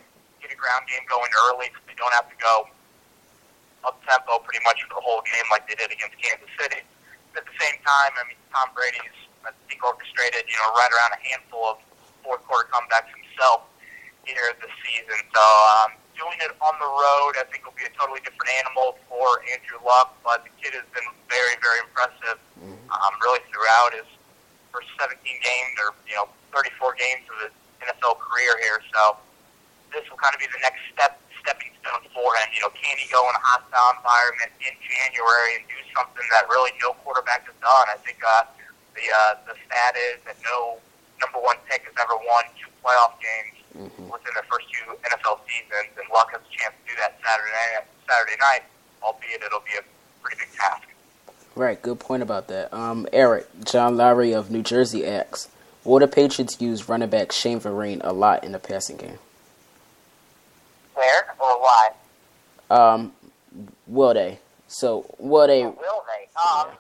get 0.45 0.53
a 0.53 0.59
ground 0.61 0.85
game 0.85 1.01
going 1.09 1.33
early, 1.49 1.73
so 1.73 1.81
they 1.89 1.97
don't 1.97 2.13
have 2.13 2.29
to 2.29 2.37
go 2.37 2.69
up 3.81 3.97
tempo 4.05 4.37
pretty 4.45 4.61
much 4.61 4.77
for 4.85 5.01
the 5.01 5.03
whole 5.05 5.25
game 5.25 5.45
like 5.49 5.65
they 5.65 5.73
did 5.73 5.89
against 5.89 6.13
Kansas 6.21 6.49
City. 6.61 6.85
At 7.33 7.49
the 7.49 7.55
same 7.57 7.81
time, 7.81 8.13
I 8.13 8.23
mean 8.29 8.37
Tom 8.53 8.69
Brady's 8.77 9.17
I 9.41 9.53
think 9.65 9.81
orchestrated 9.81 10.45
you 10.45 10.57
know 10.61 10.69
right 10.77 10.91
around 10.93 11.17
a 11.17 11.21
handful 11.25 11.65
of 11.73 11.77
fourth 12.21 12.45
quarter 12.45 12.69
comebacks 12.69 13.09
himself 13.09 13.65
here 14.25 14.53
this 14.61 14.73
season. 14.85 15.17
So 15.33 15.43
um, 15.81 15.97
doing 16.17 16.37
it 16.41 16.53
on 16.61 16.73
the 16.81 16.89
road, 16.89 17.37
I 17.37 17.45
think, 17.53 17.61
will 17.65 17.77
be 17.77 17.85
a 17.85 17.93
totally 17.93 18.21
different 18.25 18.49
animal 18.65 18.97
for 19.05 19.45
Andrew 19.53 19.77
Luck. 19.85 20.17
But 20.25 20.45
the 20.45 20.53
kid 20.57 20.73
has 20.73 20.87
been 20.89 21.05
very, 21.29 21.53
very 21.61 21.85
impressive, 21.85 22.41
mm-hmm. 22.57 22.89
um, 22.89 23.13
really 23.21 23.43
throughout 23.53 23.93
his 23.93 24.09
first 24.73 24.89
17 24.97 25.21
games 25.21 25.75
or 25.77 25.93
you 26.09 26.17
know 26.17 26.25
34 26.57 26.97
games 26.97 27.23
of 27.29 27.37
his 27.45 27.53
NFL 27.85 28.17
career 28.17 28.57
here. 28.65 28.81
So 28.89 29.21
this 29.95 30.03
will 30.11 30.19
kind 30.19 30.35
of 30.35 30.39
be 30.43 30.51
the 30.51 30.59
next 30.59 30.83
step 30.91 31.15
stepping 31.39 31.71
stone 31.79 32.03
for 32.11 32.29
him. 32.35 32.47
You 32.51 32.67
know, 32.67 32.73
can 32.75 32.99
he 32.99 33.07
go 33.07 33.23
in 33.31 33.33
a 33.33 33.43
hostile 33.43 33.95
environment 33.95 34.51
in 34.59 34.75
January 34.83 35.61
and 35.61 35.65
do 35.71 35.79
something 35.95 36.27
that 36.35 36.51
really 36.51 36.75
no 36.83 36.91
quarterback 36.99 37.47
has 37.47 37.55
done? 37.63 37.87
I 37.87 37.97
think 38.03 38.19
uh, 38.19 38.43
the 38.99 39.05
uh, 39.07 39.33
the 39.47 39.55
stat 39.63 39.95
is 40.11 40.19
that 40.27 40.35
no 40.43 40.83
number 41.23 41.39
one 41.39 41.55
pick 41.71 41.87
has 41.87 41.95
ever 41.95 42.19
won 42.27 42.43
two 42.59 42.67
playoff 42.83 43.15
games 43.23 43.55
mm-hmm. 43.71 44.11
within 44.11 44.35
their 44.35 44.47
first 44.51 44.67
two 44.75 44.91
NFL 45.07 45.39
seasons, 45.47 45.95
and 45.95 46.07
Luck 46.11 46.35
has 46.35 46.43
a 46.43 46.51
chance 46.51 46.75
to 46.75 46.83
do 46.91 46.95
that 46.99 47.15
Saturday 47.23 47.55
night, 47.55 47.87
Saturday 48.03 48.37
night, 48.43 48.63
albeit 48.99 49.39
it'll 49.41 49.63
be 49.63 49.79
a 49.79 49.85
pretty 50.19 50.43
big 50.43 50.51
task. 50.59 50.91
Right, 51.55 51.81
good 51.81 51.99
point 51.99 52.21
about 52.21 52.49
that. 52.49 52.73
Um, 52.73 53.07
Eric, 53.13 53.47
John 53.63 53.95
Lowry 53.95 54.33
of 54.33 54.51
New 54.51 54.61
Jersey 54.61 55.07
asks, 55.07 55.47
Will 55.85 55.99
the 55.99 56.07
Patriots 56.07 56.59
use 56.59 56.89
running 56.89 57.09
back 57.09 57.31
Shane 57.31 57.59
Vereen 57.59 58.01
a 58.03 58.11
lot 58.11 58.43
in 58.43 58.51
the 58.51 58.59
passing 58.59 58.97
game? 58.97 59.19
Where 60.95 61.35
or 61.39 61.61
why? 61.61 61.89
Um, 62.75 63.15
will 63.87 64.13
they? 64.13 64.39
So 64.67 65.07
will 65.15 65.47
they? 65.47 65.63
Or 65.63 65.71
will 65.71 66.03
they? 66.11 66.27
Um, 66.35 66.75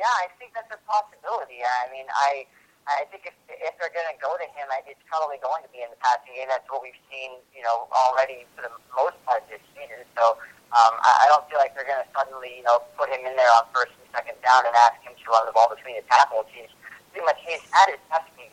yeah. 0.00 0.08
yeah, 0.08 0.24
I 0.24 0.32
think 0.40 0.56
that's 0.56 0.72
a 0.72 0.80
possibility. 0.88 1.60
I 1.60 1.92
mean, 1.92 2.08
I 2.08 2.48
I 2.88 3.04
think 3.12 3.28
if 3.28 3.36
if 3.48 3.76
they're 3.76 3.92
going 3.92 4.08
to 4.08 4.18
go 4.20 4.32
to 4.40 4.46
him, 4.56 4.72
it's 4.88 5.04
probably 5.04 5.36
going 5.44 5.60
to 5.64 5.70
be 5.72 5.84
in 5.84 5.92
the 5.92 6.00
passing 6.00 6.32
game. 6.32 6.48
That's 6.48 6.64
what 6.72 6.80
we've 6.80 6.96
seen, 7.12 7.36
you 7.52 7.60
know, 7.60 7.88
already 7.92 8.48
for 8.56 8.64
the 8.64 8.72
most 8.96 9.20
part 9.28 9.44
this 9.52 9.60
season. 9.76 10.00
So 10.16 10.40
um, 10.72 10.94
I, 11.00 11.24
I 11.24 11.32
don't 11.32 11.44
feel 11.52 11.60
like 11.60 11.76
they're 11.76 11.88
going 11.88 12.00
to 12.00 12.08
suddenly, 12.16 12.60
you 12.60 12.64
know, 12.64 12.80
put 12.96 13.12
him 13.12 13.20
in 13.24 13.36
there 13.36 13.52
on 13.60 13.68
first 13.76 13.92
and 14.00 14.08
second 14.16 14.36
down 14.40 14.64
and 14.64 14.72
ask 14.76 14.96
him 15.04 15.12
to 15.12 15.24
run 15.28 15.44
the 15.44 15.52
ball 15.52 15.68
between 15.68 15.96
the 16.00 16.06
tackles. 16.08 16.48
He's 16.52 16.72
pretty 17.12 17.24
much 17.24 17.40
he's 17.44 17.64
at 17.84 17.92
his 17.92 18.00
best 18.08 18.28
to 18.36 18.44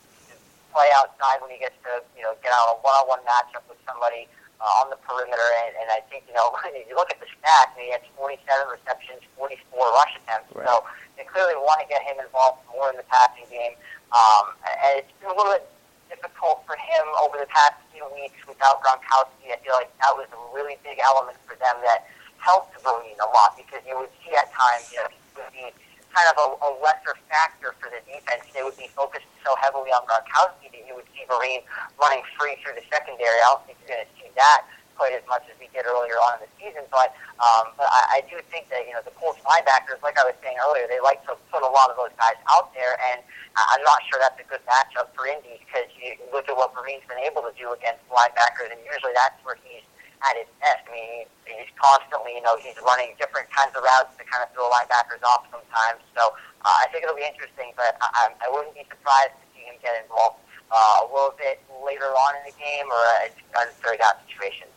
play 0.71 0.87
outside 0.95 1.43
when 1.43 1.51
he 1.51 1.59
gets 1.59 1.75
to, 1.87 1.99
you 2.15 2.23
know, 2.23 2.35
get 2.39 2.55
out 2.55 2.71
a 2.71 2.75
one-on-one 2.83 3.23
matchup 3.27 3.67
with 3.67 3.79
somebody 3.83 4.31
uh, 4.61 4.81
on 4.85 4.93
the 4.93 4.99
perimeter, 5.01 5.49
and, 5.65 5.73
and 5.81 5.89
I 5.89 6.05
think 6.07 6.29
you 6.29 6.37
know 6.37 6.53
if 6.77 6.85
you 6.85 6.93
look 6.93 7.09
at 7.09 7.17
the 7.17 7.27
stats, 7.27 7.73
he 7.73 7.89
has 7.91 8.05
47 8.13 8.37
receptions, 8.69 9.25
44 9.35 9.57
rush 9.97 10.13
attempts. 10.21 10.53
Right. 10.53 10.69
So 10.69 10.85
they 11.17 11.25
clearly 11.25 11.57
want 11.57 11.81
to 11.81 11.87
get 11.89 12.05
him 12.05 12.21
involved 12.21 12.61
more 12.69 12.93
in 12.93 12.97
the 12.97 13.07
passing 13.09 13.49
game. 13.49 13.73
Um, 14.13 14.53
and 14.67 15.01
it's 15.01 15.13
been 15.17 15.31
a 15.31 15.37
little 15.37 15.55
bit 15.55 15.65
difficult 16.11 16.67
for 16.67 16.75
him 16.75 17.05
over 17.23 17.39
the 17.39 17.47
past 17.47 17.79
few 17.89 18.03
weeks 18.13 18.37
without 18.45 18.83
Gronkowski. 18.83 19.49
I 19.49 19.57
feel 19.63 19.73
like 19.73 19.89
that 20.03 20.13
was 20.13 20.27
a 20.35 20.41
really 20.51 20.75
big 20.83 20.99
element 20.99 21.39
for 21.47 21.55
them 21.55 21.79
that 21.87 22.05
helped 22.37 22.75
Vereen 22.83 23.15
a 23.21 23.29
lot 23.31 23.55
because 23.55 23.79
you 23.87 23.95
would 23.95 24.11
see 24.19 24.35
at 24.35 24.51
times, 24.51 24.91
you 24.91 24.99
know, 24.99 25.07
he 25.09 25.63
would 25.63 25.73
be 25.79 25.90
kind 26.11 26.27
of 26.31 26.35
a, 26.37 26.47
a 26.67 26.69
lesser 26.83 27.15
factor 27.31 27.75
for 27.79 27.89
the 27.91 28.03
defense. 28.07 28.43
They 28.51 28.63
would 28.63 28.77
be 28.77 28.91
focused 28.91 29.27
so 29.43 29.55
heavily 29.59 29.91
on 29.91 30.03
Gronkowski 30.05 30.71
that 30.71 30.83
you 30.85 30.93
would 30.95 31.07
see 31.15 31.23
Vereen 31.27 31.63
running 31.99 32.23
free 32.37 32.59
through 32.61 32.75
the 32.75 32.85
secondary. 32.91 33.39
I 33.41 33.55
don't 33.55 33.63
think 33.65 33.79
you're 33.83 33.95
going 33.95 34.05
to 34.05 34.13
see 34.19 34.29
that 34.35 34.67
quite 35.01 35.17
as 35.17 35.25
much 35.25 35.41
as 35.49 35.57
we 35.57 35.65
did 35.73 35.89
earlier 35.89 36.21
on 36.21 36.37
in 36.37 36.45
the 36.45 36.51
season. 36.61 36.85
But 36.93 37.17
um, 37.41 37.73
but 37.73 37.89
I, 37.89 38.21
I 38.21 38.29
do 38.29 38.37
think 38.53 38.69
that 38.69 38.85
you 38.85 38.93
know 38.93 39.01
the 39.01 39.15
Colts 39.17 39.41
linebackers, 39.41 39.97
like 40.05 40.19
I 40.21 40.29
was 40.29 40.37
saying 40.45 40.61
earlier, 40.61 40.85
they 40.85 41.01
like 41.01 41.25
to 41.25 41.33
put 41.49 41.65
a 41.65 41.71
lot 41.73 41.89
of 41.89 41.97
those 41.97 42.13
guys 42.21 42.37
out 42.53 42.69
there, 42.77 42.93
and 43.09 43.25
I'm 43.57 43.81
not 43.81 44.05
sure 44.05 44.21
that's 44.21 44.37
a 44.37 44.45
good 44.45 44.61
matchup 44.69 45.09
for 45.17 45.25
Indy 45.25 45.57
because 45.65 45.89
you 45.97 46.13
look 46.29 46.45
at 46.45 46.55
what 46.55 46.77
Vereen's 46.77 47.01
been 47.09 47.23
able 47.25 47.41
to 47.41 47.53
do 47.57 47.73
against 47.73 48.05
linebackers, 48.13 48.69
and 48.69 48.79
usually 48.85 49.15
that's 49.17 49.41
where 49.41 49.57
he's 49.65 49.81
at 50.21 50.37
his 50.37 50.49
best. 50.61 50.85
I 50.85 50.91
mean, 50.93 51.25
he's 51.45 51.71
constantly, 51.77 52.37
you 52.37 52.43
know, 52.45 52.57
he's 52.57 52.77
running 52.85 53.17
different 53.17 53.49
kinds 53.49 53.73
of 53.73 53.81
routes 53.81 54.13
to 54.17 54.23
kind 54.25 54.45
of 54.45 54.49
throw 54.53 54.69
linebackers 54.69 55.21
off 55.25 55.49
sometimes. 55.49 56.01
So 56.13 56.33
uh, 56.65 56.77
I 56.81 56.87
think 56.93 57.03
it'll 57.03 57.17
be 57.17 57.25
interesting, 57.25 57.73
but 57.75 57.97
I, 58.01 58.29
I 58.37 58.47
wouldn't 58.49 58.77
be 58.77 58.85
surprised 58.85 59.33
to 59.41 59.45
see 59.53 59.65
him 59.65 59.75
get 59.81 59.97
involved 60.05 60.41
uh, 60.69 61.05
a 61.05 61.07
little 61.09 61.33
bit 61.37 61.59
later 61.83 62.13
on 62.13 62.37
in 62.37 62.43
the 62.45 62.55
game 62.57 62.87
or 62.87 63.01
a 63.25 63.29
unfair 63.65 63.97
out 64.05 64.21
situation. 64.29 64.67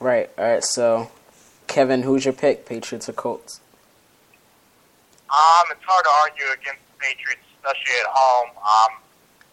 Right. 0.00 0.30
All 0.38 0.44
right. 0.44 0.64
So, 0.64 1.10
Kevin, 1.66 2.02
who's 2.02 2.24
your 2.24 2.34
pick? 2.34 2.66
Patriots 2.66 3.08
or 3.08 3.12
Colts? 3.12 3.60
Um, 5.28 5.68
it's 5.70 5.84
hard 5.84 6.04
to 6.04 6.12
argue 6.24 6.48
against 6.56 6.80
the 6.88 6.96
Patriots, 7.04 7.44
especially 7.60 8.00
at 8.00 8.08
home. 8.08 8.50
Um, 8.56 8.92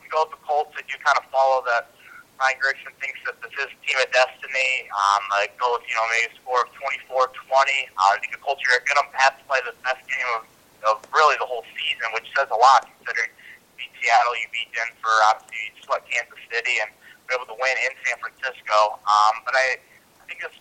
we 0.02 0.08
go 0.08 0.24
with 0.24 0.32
the 0.32 0.42
Colts. 0.48 0.72
I 0.78 0.82
do 0.88 0.96
kind 1.04 1.20
of 1.20 1.26
follow 1.28 1.62
that 1.68 1.92
Ryan 2.36 2.60
Grigson 2.60 2.92
thinks 3.00 3.20
that 3.24 3.40
this 3.40 3.56
is 3.56 3.72
team 3.88 3.96
of 3.96 4.12
destiny. 4.12 4.92
Um, 4.92 5.24
I 5.32 5.48
go 5.56 5.80
with, 5.80 5.88
you 5.88 5.96
know, 5.96 6.06
maybe 6.12 6.28
a 6.28 6.34
score 6.44 6.68
of 6.68 6.72
24-20. 7.08 7.32
Uh, 7.32 8.12
I 8.12 8.20
think 8.20 8.36
the 8.36 8.44
Colts 8.44 8.60
are 8.68 8.84
going 8.84 9.00
to 9.00 9.08
have 9.16 9.40
to 9.40 9.44
play 9.48 9.64
the 9.64 9.72
best 9.88 10.04
game 10.04 10.30
of, 10.36 10.44
of 10.84 10.96
really 11.16 11.40
the 11.40 11.48
whole 11.48 11.64
season, 11.80 12.12
which 12.12 12.28
says 12.36 12.52
a 12.52 12.60
lot 12.60 12.92
considering 13.00 13.32
you 13.32 13.88
beat 13.88 13.94
Seattle, 14.04 14.36
you 14.36 14.52
beat 14.52 14.68
Denver, 14.76 15.16
obviously 15.32 15.60
you 15.64 15.72
swept 15.88 16.04
Kansas 16.12 16.42
City, 16.52 16.76
and 16.84 16.92
were 17.32 17.40
able 17.40 17.48
to 17.48 17.58
win 17.58 17.76
in 17.88 17.92
San 18.04 18.20
Francisco. 18.20 19.00
Um, 19.08 19.36
but 19.48 19.56
I, 19.56 19.80
I 20.20 20.24
think 20.28 20.44
this 20.44 20.56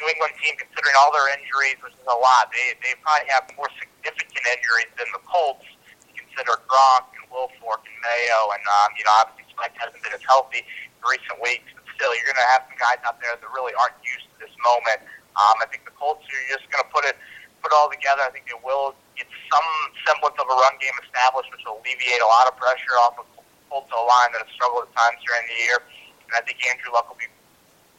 New 0.00 0.08
England 0.08 0.32
team, 0.40 0.56
considering 0.56 0.96
all 0.96 1.12
their 1.12 1.28
injuries, 1.36 1.76
which 1.84 1.92
is 1.92 2.08
a 2.08 2.16
lot, 2.16 2.48
they, 2.56 2.72
they 2.80 2.96
probably 3.04 3.28
have 3.28 3.52
more 3.52 3.68
significant 3.76 4.44
injuries 4.48 4.88
than 4.96 5.12
the 5.12 5.20
Colts. 5.28 5.68
Consider 6.16 6.56
Gronk 6.64 7.12
and 7.20 7.28
Wilfork 7.28 7.84
and 7.84 7.98
Mayo, 8.00 8.56
and, 8.56 8.64
um, 8.64 8.88
you 8.96 9.04
know, 9.04 9.12
obviously 9.20 9.44
Spike 9.52 9.76
hasn't 9.76 10.00
been 10.00 10.16
as 10.16 10.24
healthy 10.24 10.64
recent 11.06 11.38
weeks. 11.42 11.68
But 11.74 11.84
still, 11.94 12.12
you're 12.14 12.28
going 12.30 12.42
to 12.42 12.50
have 12.54 12.66
some 12.66 12.78
guys 12.78 13.00
out 13.06 13.18
there 13.22 13.34
that 13.34 13.50
really 13.50 13.74
aren't 13.78 13.98
used 14.02 14.26
to 14.34 14.36
this 14.42 14.54
moment. 14.62 15.02
Um, 15.38 15.56
I 15.62 15.66
think 15.70 15.88
the 15.88 15.94
Colts 15.96 16.24
are 16.28 16.46
just 16.52 16.68
going 16.68 16.84
to 16.84 16.90
put 16.92 17.04
it 17.08 17.16
put 17.62 17.70
it 17.70 17.78
all 17.78 17.88
together. 17.88 18.26
I 18.26 18.30
think 18.34 18.50
they 18.50 18.58
will 18.58 18.92
get 19.14 19.30
some 19.46 19.68
semblance 20.02 20.34
of 20.34 20.50
a 20.50 20.56
run 20.58 20.74
game 20.82 20.94
established, 21.06 21.48
which 21.54 21.62
will 21.62 21.78
alleviate 21.78 22.18
a 22.18 22.26
lot 22.26 22.50
of 22.50 22.58
pressure 22.58 22.98
off 23.06 23.22
of 23.22 23.26
Colts 23.70 23.88
O 23.94 24.02
line 24.02 24.34
that 24.34 24.42
has 24.42 24.50
struggled 24.52 24.90
at 24.90 24.92
times 24.98 25.22
during 25.22 25.46
the 25.46 25.56
year. 25.62 25.78
And 26.26 26.34
I 26.34 26.42
think 26.42 26.58
Andrew 26.66 26.90
Luck 26.90 27.06
will 27.06 27.22
be 27.22 27.30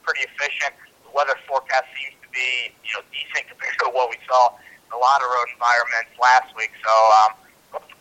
pretty 0.04 0.28
efficient. 0.28 0.76
The 1.08 1.12
weather 1.16 1.40
forecast 1.48 1.88
seems 1.96 2.20
to 2.20 2.30
be 2.30 2.76
you 2.84 2.92
know 3.00 3.04
decent 3.10 3.48
compared 3.52 3.80
to 3.82 3.90
what 3.96 4.12
we 4.12 4.20
saw 4.28 4.52
in 4.60 4.92
a 4.92 5.00
lot 5.00 5.24
of 5.24 5.32
road 5.32 5.50
environments 5.56 6.12
last 6.20 6.52
week. 6.60 6.76
So 6.84 6.94
um, 7.24 7.32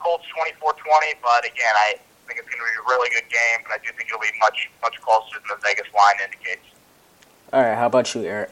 Colts 0.02 0.26
24-20, 0.34 1.22
but 1.22 1.46
again, 1.46 1.72
I 1.78 1.96
think 2.32 2.48
it's 2.48 2.54
going 2.56 2.64
to 2.64 2.72
be 2.72 2.80
a 2.80 2.88
really 2.88 3.10
good 3.12 3.28
game, 3.28 3.60
but 3.68 3.76
I 3.76 3.78
do 3.84 3.92
think 3.92 4.08
it'll 4.08 4.24
be 4.24 4.32
much 4.40 4.72
much 4.80 4.96
closer 5.04 5.36
than 5.36 5.52
the 5.52 5.60
Vegas 5.60 5.88
line 5.92 6.16
indicates. 6.24 6.64
All 7.52 7.60
right, 7.60 7.76
how 7.76 7.92
about 7.92 8.08
you, 8.16 8.24
Eric? 8.24 8.48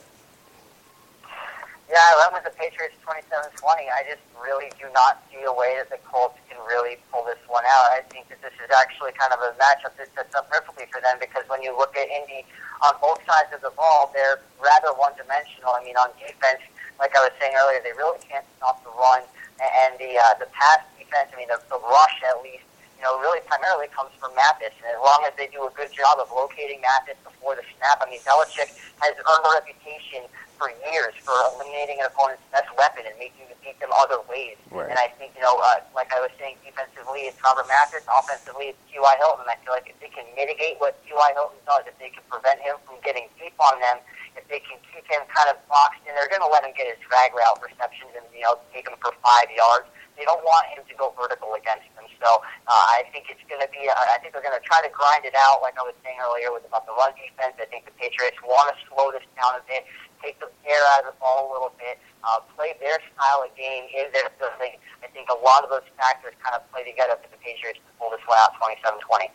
Yeah, 1.89 1.99
I 1.99 2.15
went 2.23 2.39
with 2.39 2.47
the 2.47 2.55
Patriots 2.55 2.95
27-20. 3.03 3.91
I 3.91 4.07
just 4.07 4.23
really 4.39 4.71
do 4.79 4.87
not 4.95 5.27
see 5.27 5.43
a 5.43 5.51
way 5.51 5.75
that 5.81 5.91
the 5.91 5.99
Colts 6.07 6.39
can 6.47 6.61
really 6.63 7.03
pull 7.11 7.27
this 7.27 7.41
one 7.51 7.67
out. 7.67 7.91
I 7.91 8.07
think 8.15 8.31
that 8.31 8.39
this 8.45 8.55
is 8.63 8.71
actually 8.71 9.11
kind 9.19 9.35
of 9.35 9.43
a 9.43 9.59
matchup 9.59 9.99
that 9.99 10.07
sets 10.15 10.31
up 10.39 10.47
perfectly 10.47 10.87
for 10.87 11.03
them 11.03 11.19
because 11.19 11.43
when 11.51 11.67
you 11.67 11.75
look 11.75 11.97
at 11.99 12.07
Indy 12.07 12.47
on 12.87 12.95
both 13.03 13.19
sides 13.27 13.51
of 13.51 13.65
the 13.65 13.75
ball, 13.75 14.13
they're 14.15 14.39
rather 14.63 14.95
one-dimensional. 14.95 15.75
I 15.75 15.83
mean, 15.83 15.99
on 15.99 16.15
defense, 16.21 16.63
like 17.03 17.17
I 17.17 17.27
was 17.27 17.35
saying 17.43 17.59
earlier, 17.59 17.83
they 17.83 17.97
really 17.97 18.23
can't 18.23 18.47
stop 18.61 18.85
the 18.87 18.95
run 18.95 19.27
and 19.59 19.99
the 19.99 20.15
uh, 20.15 20.39
the 20.39 20.47
pass 20.55 20.87
defense. 20.95 21.33
I 21.33 21.37
mean, 21.41 21.51
the, 21.51 21.59
the 21.75 21.81
rush 21.91 22.17
at 22.23 22.39
least 22.45 22.70
you 23.01 23.09
know, 23.09 23.17
really 23.17 23.41
primarily 23.49 23.89
comes 23.97 24.13
from 24.21 24.37
Mathis. 24.37 24.77
And 24.85 24.93
as 24.93 25.01
long 25.01 25.25
as 25.25 25.33
they 25.41 25.49
do 25.49 25.65
a 25.65 25.73
good 25.73 25.89
job 25.89 26.21
of 26.21 26.29
locating 26.29 26.85
Mathis 26.85 27.17
before 27.25 27.57
the 27.57 27.65
snap, 27.81 27.97
I 27.97 28.07
mean, 28.13 28.21
Belichick 28.29 28.77
has 29.01 29.17
earned 29.17 29.45
a 29.49 29.53
reputation 29.57 30.29
for 30.61 30.69
years 30.93 31.17
for 31.25 31.33
eliminating 31.57 32.05
an 32.05 32.13
opponent's 32.13 32.45
best 32.53 32.69
weapon 32.77 33.09
and 33.09 33.17
making 33.17 33.49
them 33.49 33.57
beat 33.65 33.81
them 33.81 33.89
other 33.97 34.21
ways. 34.29 34.61
Right. 34.69 34.93
And 34.93 35.01
I 35.01 35.09
think, 35.17 35.33
you 35.33 35.41
know, 35.41 35.57
uh, 35.57 35.81
like 35.97 36.13
I 36.13 36.21
was 36.21 36.29
saying, 36.37 36.61
defensively 36.61 37.25
it's 37.25 37.41
Robert 37.41 37.65
Mathis, 37.73 38.05
offensively 38.05 38.77
it's 38.77 38.83
T.Y. 38.93 39.15
Hilton. 39.17 39.49
I 39.49 39.57
feel 39.65 39.73
like 39.73 39.89
if 39.89 39.97
they 40.05 40.13
can 40.13 40.29
mitigate 40.37 40.77
what 40.77 41.01
T.Y. 41.09 41.29
Hilton 41.33 41.57
does, 41.65 41.89
if 41.89 41.97
they 41.97 42.13
can 42.13 42.21
prevent 42.29 42.61
him 42.61 42.77
from 42.85 43.01
getting 43.01 43.33
deep 43.41 43.57
on 43.57 43.81
them, 43.81 44.05
if 44.37 44.45
they 44.53 44.61
can 44.61 44.77
keep 44.93 45.09
him 45.09 45.25
kind 45.33 45.49
of 45.49 45.57
boxed 45.73 46.05
in, 46.05 46.13
they're 46.13 46.29
going 46.29 46.45
to 46.45 46.53
let 46.53 46.61
him 46.61 46.77
get 46.77 46.93
his 46.93 47.01
drag 47.09 47.33
route 47.33 47.57
receptions 47.65 48.13
and, 48.13 48.29
you 48.37 48.45
know, 48.45 48.61
take 48.77 48.85
him 48.85 49.01
for 49.01 49.17
five 49.25 49.49
yards. 49.49 49.89
They 50.21 50.29
don't 50.29 50.45
want 50.45 50.69
him 50.77 50.85
to 50.85 50.95
go 51.01 51.17
vertical 51.17 51.57
against 51.57 51.89
them. 51.97 52.00
So 52.21 52.45
uh, 52.69 52.85
I 52.93 53.09
think 53.11 53.33
it's 53.33 53.41
going 53.49 53.65
to 53.65 53.71
be. 53.73 53.89
Uh, 53.89 53.97
I 53.97 54.21
think 54.21 54.37
they're 54.37 54.45
going 54.45 54.57
to 54.57 54.65
try 54.65 54.85
to 54.85 54.93
grind 54.93 55.25
it 55.25 55.33
out, 55.35 55.65
like 55.65 55.81
I 55.81 55.83
was 55.83 55.97
saying 56.05 56.21
earlier, 56.21 56.53
with 56.53 56.69
about 56.69 56.85
the 56.85 56.93
run 56.93 57.17
defense. 57.17 57.57
I 57.57 57.65
think 57.73 57.89
the 57.89 57.97
Patriots 57.97 58.37
want 58.45 58.69
to 58.71 58.77
slow 58.93 59.09
this 59.09 59.25
down 59.41 59.57
a 59.57 59.65
bit, 59.65 59.89
take 60.21 60.37
the 60.39 60.53
air 60.69 60.85
out 60.93 61.09
of 61.09 61.17
the 61.17 61.17
ball 61.17 61.49
a 61.49 61.51
little 61.51 61.73
bit, 61.81 61.97
uh, 62.23 62.45
play 62.53 62.77
their 62.79 63.01
style 63.17 63.41
of 63.49 63.51
game 63.57 63.89
in 63.97 64.13
their 64.13 64.29
building. 64.37 64.77
I 65.01 65.09
think 65.09 65.33
a 65.33 65.39
lot 65.41 65.65
of 65.65 65.73
those 65.73 65.89
factors 65.97 66.37
kind 66.45 66.53
of 66.53 66.61
play 66.69 66.85
together 66.85 67.17
for 67.17 67.33
the 67.33 67.41
Patriots 67.41 67.81
to 67.81 67.91
pull 67.97 68.13
this 68.13 68.21
one 68.29 68.37
out 68.37 68.53
27-20. 68.61 69.33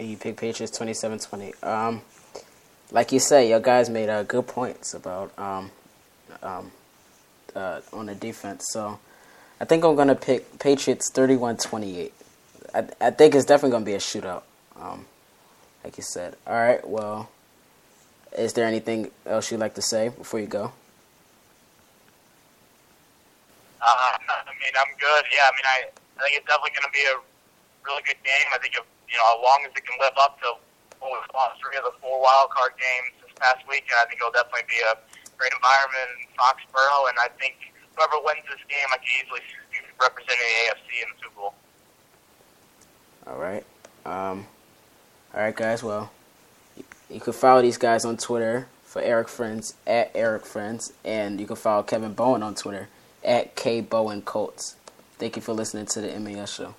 You 0.00 0.16
pick 0.16 0.40
Patriots 0.40 0.72
27-20. 0.78 1.60
Um, 1.60 2.02
like 2.90 3.12
you 3.12 3.20
say, 3.20 3.48
your 3.48 3.60
guys 3.60 3.90
made 3.90 4.08
uh, 4.08 4.22
good 4.22 4.46
points 4.46 4.94
about 4.94 5.36
um, 5.38 5.70
um, 6.42 6.72
uh, 7.54 7.80
on 7.92 8.06
the 8.06 8.14
defense. 8.14 8.66
So 8.70 8.98
I 9.60 9.64
think 9.64 9.84
I'm 9.84 9.96
to 10.08 10.14
pick 10.14 10.58
Patriots 10.58 11.10
31-28. 11.10 12.12
I, 12.74 12.84
I 13.00 13.10
think 13.10 13.34
it's 13.34 13.44
definitely 13.44 13.70
to 13.84 13.90
be 13.90 13.94
a 13.94 13.98
shootout, 13.98 14.42
um, 14.78 15.06
like 15.82 15.96
you 15.96 16.04
said. 16.04 16.36
All 16.46 16.54
right, 16.54 16.86
well, 16.86 17.30
Is 18.36 18.52
there 18.52 18.66
anything 18.66 19.10
else 19.26 19.50
you'd 19.50 19.58
like 19.60 19.74
to 19.74 19.82
say 19.82 20.10
before 20.10 20.38
you 20.38 20.46
go? 20.46 20.72
Uh, 23.80 24.14
I 24.28 24.52
mean, 24.58 24.74
I'm 24.78 24.92
good. 25.00 25.24
Yeah, 25.32 25.48
I 25.48 25.52
mean, 25.56 25.66
I, 25.66 25.76
I 25.90 26.20
think 26.22 26.36
it's 26.36 26.46
definitely 26.46 26.74
going 26.76 26.86
to 26.86 26.94
be 26.94 27.04
a 27.08 27.16
really 27.86 28.02
good 28.04 28.20
game. 28.22 28.46
I 28.52 28.58
think 28.58 28.74
if 28.76 28.84
you 29.08 29.16
know, 29.16 29.26
as 29.32 29.40
long 29.40 29.64
as 29.64 29.72
it 29.72 29.82
can 29.86 29.96
live 29.98 30.14
up 30.20 30.36
to 30.44 30.54
what 31.00 31.14
we 31.14 31.18
lost 31.32 31.56
three 31.62 31.78
of 31.78 31.86
the 31.88 31.94
four 32.02 32.20
wild 32.20 32.50
card 32.52 32.76
games 32.76 33.16
this 33.24 33.32
past 33.40 33.64
weekend, 33.66 33.96
I 33.96 34.06
think 34.06 34.20
it'll 34.20 34.34
definitely 34.34 34.68
be 34.68 34.82
a 34.84 34.98
great 35.40 35.54
environment 35.56 36.08
in 36.20 36.28
Foxborough. 36.36 37.08
And 37.08 37.16
I 37.22 37.32
think 37.40 37.56
whoever 37.98 38.24
wins 38.24 38.46
this 38.48 38.60
game, 38.68 38.86
I 38.92 38.96
can 38.96 39.06
easily 39.24 39.40
see 39.48 39.78
representing 40.00 40.36
the 40.38 40.70
AFC 40.70 41.02
in 41.02 41.08
the 41.12 41.22
Super 41.22 41.34
Bowl. 41.36 41.54
All 43.26 43.38
right. 43.38 43.64
Um, 44.06 44.46
all 45.34 45.40
right, 45.40 45.54
guys. 45.54 45.82
Well, 45.82 46.10
you 47.10 47.20
can 47.20 47.32
follow 47.32 47.62
these 47.62 47.76
guys 47.76 48.04
on 48.04 48.16
Twitter 48.16 48.68
for 48.84 49.02
Eric 49.02 49.28
Frenz 49.28 49.74
at 49.86 50.10
Eric 50.14 50.46
Frenz, 50.46 50.92
and 51.04 51.40
you 51.40 51.46
can 51.46 51.56
follow 51.56 51.82
Kevin 51.82 52.14
Bowen 52.14 52.42
on 52.42 52.54
Twitter 52.54 52.88
at 53.24 53.56
K 53.56 53.80
Bowen 53.80 54.22
Colts. 54.22 54.76
Thank 55.18 55.36
you 55.36 55.42
for 55.42 55.52
listening 55.52 55.86
to 55.86 56.00
the 56.00 56.18
MAS 56.18 56.54
show. 56.54 56.74